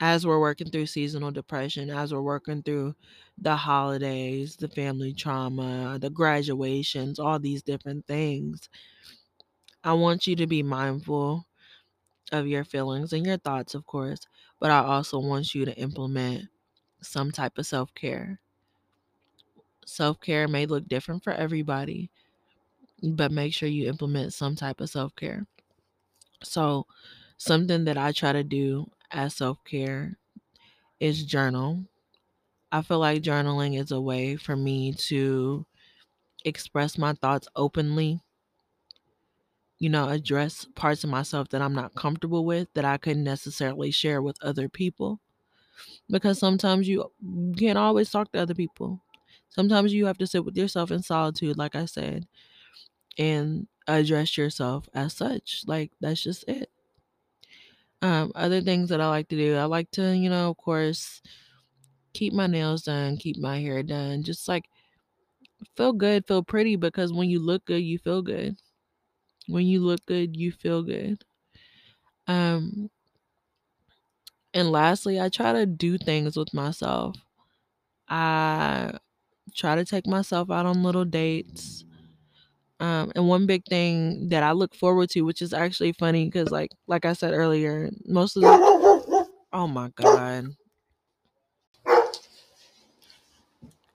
as 0.00 0.26
we're 0.26 0.40
working 0.40 0.70
through 0.70 0.86
seasonal 0.86 1.30
depression, 1.30 1.88
as 1.88 2.12
we're 2.12 2.20
working 2.20 2.62
through 2.62 2.94
the 3.38 3.56
holidays, 3.56 4.56
the 4.56 4.68
family 4.68 5.14
trauma, 5.14 5.98
the 5.98 6.10
graduations, 6.10 7.18
all 7.18 7.38
these 7.38 7.62
different 7.62 8.06
things, 8.06 8.68
I 9.82 9.94
want 9.94 10.26
you 10.26 10.36
to 10.36 10.46
be 10.46 10.62
mindful 10.62 11.46
of 12.32 12.46
your 12.48 12.64
feelings 12.64 13.12
and 13.12 13.26
your 13.26 13.38
thoughts, 13.38 13.74
of 13.74 13.86
course, 13.86 14.26
but 14.60 14.70
I 14.70 14.78
also 14.80 15.18
want 15.18 15.54
you 15.54 15.64
to 15.64 15.76
implement 15.76 16.48
some 17.02 17.32
type 17.32 17.58
of 17.58 17.66
self 17.66 17.94
care. 17.94 18.40
Self 19.86 20.20
care 20.20 20.46
may 20.48 20.66
look 20.66 20.86
different 20.86 21.24
for 21.24 21.32
everybody, 21.32 22.10
but 23.02 23.32
make 23.32 23.54
sure 23.54 23.68
you 23.68 23.88
implement 23.88 24.34
some 24.34 24.56
type 24.56 24.80
of 24.80 24.90
self 24.90 25.14
care. 25.16 25.46
So, 26.42 26.86
something 27.38 27.84
that 27.84 27.98
I 27.98 28.12
try 28.12 28.32
to 28.32 28.44
do 28.44 28.90
as 29.10 29.34
self 29.36 29.62
care 29.64 30.18
is 31.00 31.24
journal. 31.24 31.86
I 32.72 32.82
feel 32.82 33.00
like 33.00 33.22
journaling 33.22 33.78
is 33.80 33.92
a 33.92 34.00
way 34.00 34.36
for 34.36 34.56
me 34.56 34.92
to 35.10 35.66
express 36.44 36.98
my 36.98 37.14
thoughts 37.14 37.48
openly. 37.56 38.20
You 39.78 39.90
know, 39.90 40.08
address 40.08 40.66
parts 40.74 41.04
of 41.04 41.10
myself 41.10 41.48
that 41.50 41.62
I'm 41.62 41.74
not 41.74 41.94
comfortable 41.94 42.44
with 42.46 42.68
that 42.74 42.84
I 42.84 42.96
couldn't 42.98 43.24
necessarily 43.24 43.90
share 43.90 44.22
with 44.22 44.42
other 44.42 44.68
people. 44.68 45.20
Because 46.10 46.38
sometimes 46.38 46.88
you 46.88 47.10
can't 47.58 47.78
always 47.78 48.10
talk 48.10 48.32
to 48.32 48.40
other 48.40 48.54
people. 48.54 49.02
Sometimes 49.50 49.92
you 49.94 50.06
have 50.06 50.18
to 50.18 50.26
sit 50.26 50.44
with 50.44 50.56
yourself 50.56 50.90
in 50.90 51.02
solitude, 51.02 51.58
like 51.58 51.74
I 51.74 51.86
said, 51.86 52.26
and 53.18 53.68
address 53.88 54.38
yourself 54.38 54.88
as 54.94 55.14
such. 55.14 55.62
Like, 55.66 55.92
that's 56.00 56.22
just 56.22 56.44
it. 56.48 56.70
Um, 58.02 58.30
other 58.34 58.60
things 58.60 58.90
that 58.90 59.00
I 59.00 59.08
like 59.08 59.28
to 59.28 59.36
do, 59.36 59.56
I 59.56 59.64
like 59.64 59.90
to, 59.92 60.14
you 60.16 60.28
know, 60.28 60.50
of 60.50 60.56
course, 60.58 61.22
keep 62.14 62.32
my 62.32 62.46
nails 62.46 62.84
done, 62.84 63.16
keep 63.18 63.38
my 63.38 63.60
hair 63.60 63.82
done, 63.82 64.22
just 64.22 64.48
like 64.48 64.66
feel 65.76 65.92
good, 65.92 66.26
feel 66.26 66.42
pretty 66.42 66.76
because 66.76 67.12
when 67.12 67.28
you 67.30 67.38
look 67.38 67.64
good, 67.66 67.78
you 67.82 67.98
feel 67.98 68.22
good. 68.22 68.56
When 69.48 69.66
you 69.66 69.80
look 69.80 70.04
good, 70.06 70.36
you 70.36 70.52
feel 70.52 70.82
good. 70.82 71.24
Um 72.28 72.90
and 74.54 74.70
lastly, 74.72 75.20
I 75.20 75.28
try 75.28 75.52
to 75.52 75.66
do 75.66 75.98
things 75.98 76.36
with 76.36 76.54
myself. 76.54 77.16
I 78.08 78.92
try 79.54 79.76
to 79.76 79.86
take 79.86 80.06
myself 80.06 80.50
out 80.50 80.66
on 80.66 80.82
little 80.84 81.04
dates. 81.06 81.84
Um, 82.80 83.12
and 83.16 83.28
one 83.28 83.46
big 83.46 83.64
thing 83.68 84.30
that 84.30 84.42
I 84.44 84.52
look 84.52 84.74
forward 84.74 85.10
to, 85.10 85.22
which 85.22 85.42
is 85.42 85.54
actually 85.54 85.92
funny 85.92 86.26
because, 86.26 86.50
like, 86.50 86.70
like 86.88 87.06
I 87.06 87.14
said 87.14 87.34
earlier, 87.34 87.90
most 88.06 88.36
of 88.36 88.42
the 88.42 89.26
oh 89.52 89.68
my 89.68 89.90
god, 89.96 90.46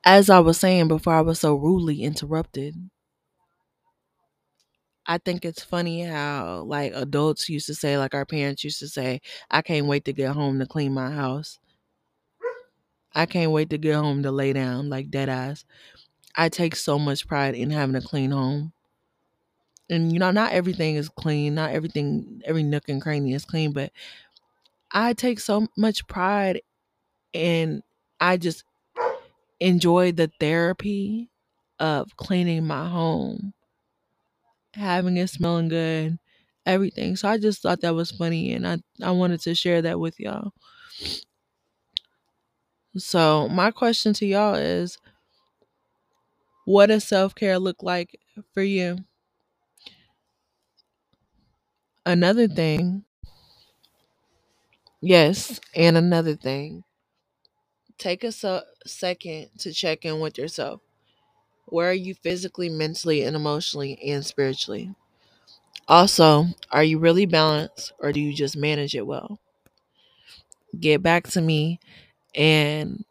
as 0.06 0.30
I 0.30 0.40
was 0.42 0.60
saying 0.60 0.90
before, 0.90 1.14
I 1.16 1.22
was 1.22 1.40
so 1.40 1.56
rudely 1.56 2.04
interrupted. 2.04 2.91
I 5.12 5.18
think 5.20 5.46
it's 5.46 5.64
funny 5.64 6.02
how 6.04 6.64
like 6.64 6.94
adults 6.96 7.50
used 7.50 7.68
to 7.68 7.76
say, 7.76 7.98
like 7.98 8.14
our 8.16 8.26
parents 8.26 8.64
used 8.64 8.80
to 8.80 8.88
say, 8.88 9.22
"I 9.52 9.62
can't 9.62 9.88
wait 9.88 10.06
to 10.06 10.14
get 10.14 10.34
home 10.34 10.60
to 10.60 10.66
clean 10.66 10.94
my 10.94 11.12
house." 11.12 11.60
I 13.16 13.26
can't 13.26 13.52
wait 13.54 13.70
to 13.70 13.78
get 13.78 13.96
home 13.96 14.22
to 14.24 14.32
lay 14.32 14.52
down 14.52 14.90
like 14.90 15.10
dead 15.10 15.30
ass. 15.30 15.64
I 16.36 16.50
take 16.50 16.76
so 16.76 17.00
much 17.00 17.28
pride 17.28 17.56
in 17.56 17.72
having 17.72 17.96
a 17.96 18.02
clean 18.02 18.32
home. 18.32 18.74
And 19.90 20.14
you 20.14 20.20
know, 20.20 20.32
not 20.32 20.54
everything 20.54 20.96
is 20.96 21.10
clean, 21.10 21.56
not 21.56 21.72
everything 21.72 22.42
every 22.46 22.64
nook 22.64 22.88
and 22.88 23.02
cranny 23.02 23.34
is 23.34 23.46
clean, 23.46 23.74
but 23.74 23.92
I 24.92 25.14
take 25.14 25.40
so 25.40 25.68
much 25.78 26.06
pride 26.08 26.62
and 27.34 27.84
I 28.20 28.38
just 28.38 28.66
enjoy 29.60 30.12
the 30.12 30.32
therapy 30.40 31.32
of 31.80 32.16
cleaning 32.18 32.66
my 32.68 32.90
home, 32.90 33.54
having 34.76 35.18
it 35.18 35.30
smelling 35.30 35.70
good, 35.70 36.18
everything. 36.66 37.16
So 37.16 37.28
I 37.30 37.38
just 37.38 37.62
thought 37.62 37.82
that 37.82 37.96
was 37.96 38.12
funny 38.12 38.54
and 38.54 38.68
I, 38.68 38.78
I 39.04 39.12
wanted 39.12 39.42
to 39.42 39.56
share 39.56 39.82
that 39.84 40.00
with 40.00 40.20
y'all. 40.20 40.52
So, 42.98 43.48
my 43.50 43.72
question 43.72 44.14
to 44.14 44.26
y'all 44.26 44.56
is 44.56 44.98
what 46.66 46.88
does 46.88 47.04
self 47.04 47.36
care 47.36 47.60
look 47.60 47.84
like 47.84 48.20
for 48.54 48.62
you? 48.64 48.98
Another 52.06 52.48
thing, 52.48 53.06
yes, 55.02 55.60
and 55.76 55.96
another 55.98 56.36
thing, 56.36 56.84
take 57.98 58.24
a 58.24 58.32
se- 58.32 58.64
second 58.86 59.50
to 59.60 59.72
check 59.74 60.06
in 60.06 60.20
with 60.20 60.38
yourself. 60.38 60.82
Where 61.68 61.90
are 61.90 61.94
you 61.94 62.14
physically, 62.14 62.70
mentally, 62.70 63.24
and 63.24 63.36
emotionally 63.36 64.00
and 64.04 64.26
spiritually? 64.26 64.94
Also, 65.88 66.48
are 66.72 66.84
you 66.84 67.00
really 67.00 67.26
balanced 67.26 67.94
or 68.00 68.12
do 68.12 68.20
you 68.20 68.34
just 68.34 68.58
manage 68.58 68.96
it 68.96 69.06
well? 69.08 69.40
Get 70.80 71.02
back 71.04 71.28
to 71.30 71.42
me 71.42 71.80
and 72.36 73.06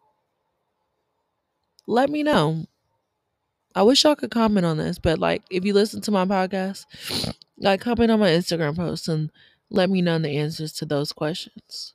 let 1.86 2.08
me 2.10 2.22
know. 2.22 2.66
I 3.74 3.82
wish 3.82 4.04
y'all 4.04 4.16
could 4.16 4.30
comment 4.30 4.66
on 4.66 4.78
this, 4.78 4.98
but 4.98 5.18
like 5.18 5.42
if 5.50 5.64
you 5.64 5.72
listen 5.72 6.00
to 6.02 6.10
my 6.10 6.24
podcast, 6.24 6.86
like 7.58 7.80
comment 7.80 8.10
on 8.10 8.20
my 8.20 8.30
Instagram 8.30 8.76
post 8.76 9.08
and 9.08 9.30
let 9.70 9.90
me 9.90 10.02
know 10.02 10.18
the 10.18 10.30
answers 10.38 10.72
to 10.74 10.84
those 10.86 11.12
questions. 11.12 11.94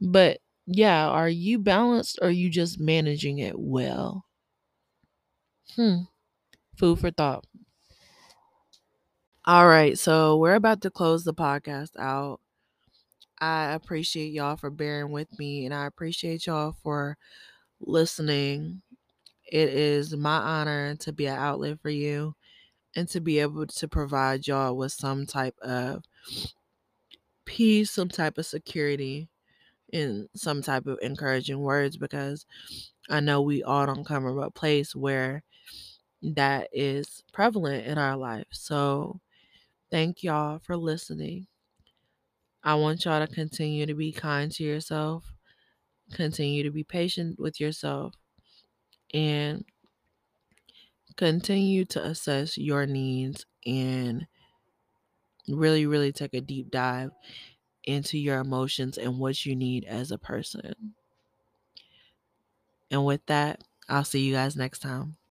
But 0.00 0.40
yeah, 0.66 1.08
are 1.08 1.28
you 1.28 1.58
balanced 1.58 2.18
or 2.22 2.28
are 2.28 2.32
you 2.32 2.50
just 2.50 2.80
managing 2.80 3.38
it 3.38 3.58
well? 3.58 4.26
Hmm. 5.72 6.02
Food 6.76 7.00
for 7.00 7.10
thought. 7.10 7.44
All 9.46 9.66
right, 9.66 9.98
so 9.98 10.38
we're 10.38 10.54
about 10.54 10.80
to 10.82 10.90
close 10.90 11.24
the 11.24 11.34
podcast 11.34 11.90
out. 11.98 12.40
I 13.38 13.72
appreciate 13.72 14.32
y'all 14.32 14.56
for 14.56 14.70
bearing 14.70 15.12
with 15.12 15.38
me 15.38 15.66
and 15.66 15.74
I 15.74 15.86
appreciate 15.86 16.46
y'all 16.46 16.76
for 16.82 17.18
listening. 17.80 18.80
It 19.50 19.68
is 19.68 20.16
my 20.16 20.36
honor 20.36 20.96
to 20.96 21.12
be 21.12 21.26
an 21.26 21.36
outlet 21.36 21.80
for 21.82 21.90
you 21.90 22.34
and 22.96 23.08
to 23.08 23.20
be 23.20 23.40
able 23.40 23.66
to 23.66 23.88
provide 23.88 24.46
y'all 24.46 24.76
with 24.76 24.92
some 24.92 25.26
type 25.26 25.58
of 25.60 26.04
peace, 27.44 27.90
some 27.90 28.08
type 28.08 28.38
of 28.38 28.46
security, 28.46 29.28
and 29.92 30.28
some 30.34 30.62
type 30.62 30.86
of 30.86 30.98
encouraging 31.02 31.60
words 31.60 31.96
because 31.96 32.46
I 33.10 33.20
know 33.20 33.42
we 33.42 33.62
all 33.62 33.86
don't 33.86 34.06
come 34.06 34.22
from 34.22 34.38
a 34.38 34.50
place 34.50 34.94
where 34.94 35.42
that 36.24 36.70
is 36.72 37.22
prevalent 37.32 37.86
in 37.86 37.98
our 37.98 38.16
life. 38.16 38.48
So, 38.52 39.20
thank 39.90 40.22
y'all 40.22 40.60
for 40.60 40.76
listening. 40.76 41.48
I 42.64 42.74
want 42.74 43.04
y'all 43.04 43.24
to 43.24 43.32
continue 43.32 43.86
to 43.86 43.94
be 43.94 44.10
kind 44.12 44.50
to 44.52 44.64
yourself, 44.64 45.34
continue 46.12 46.62
to 46.64 46.70
be 46.70 46.84
patient 46.84 47.38
with 47.40 47.60
yourself, 47.60 48.14
and 49.12 49.64
continue 51.16 51.84
to 51.84 52.04
assess 52.04 52.56
your 52.58 52.86
needs 52.86 53.46
and 53.66 54.26
really, 55.48 55.86
really 55.86 56.12
take 56.12 56.34
a 56.34 56.40
deep 56.40 56.70
dive 56.70 57.10
into 57.84 58.18
your 58.18 58.40
emotions 58.40 58.98
and 58.98 59.18
what 59.18 59.46
you 59.46 59.56
need 59.56 59.84
as 59.84 60.10
a 60.10 60.18
person. 60.18 60.94
And 62.90 63.04
with 63.04 63.26
that, 63.26 63.62
I'll 63.90 64.04
see 64.04 64.24
you 64.26 64.32
guys 64.32 64.56
next 64.56 64.78
time. 64.78 65.16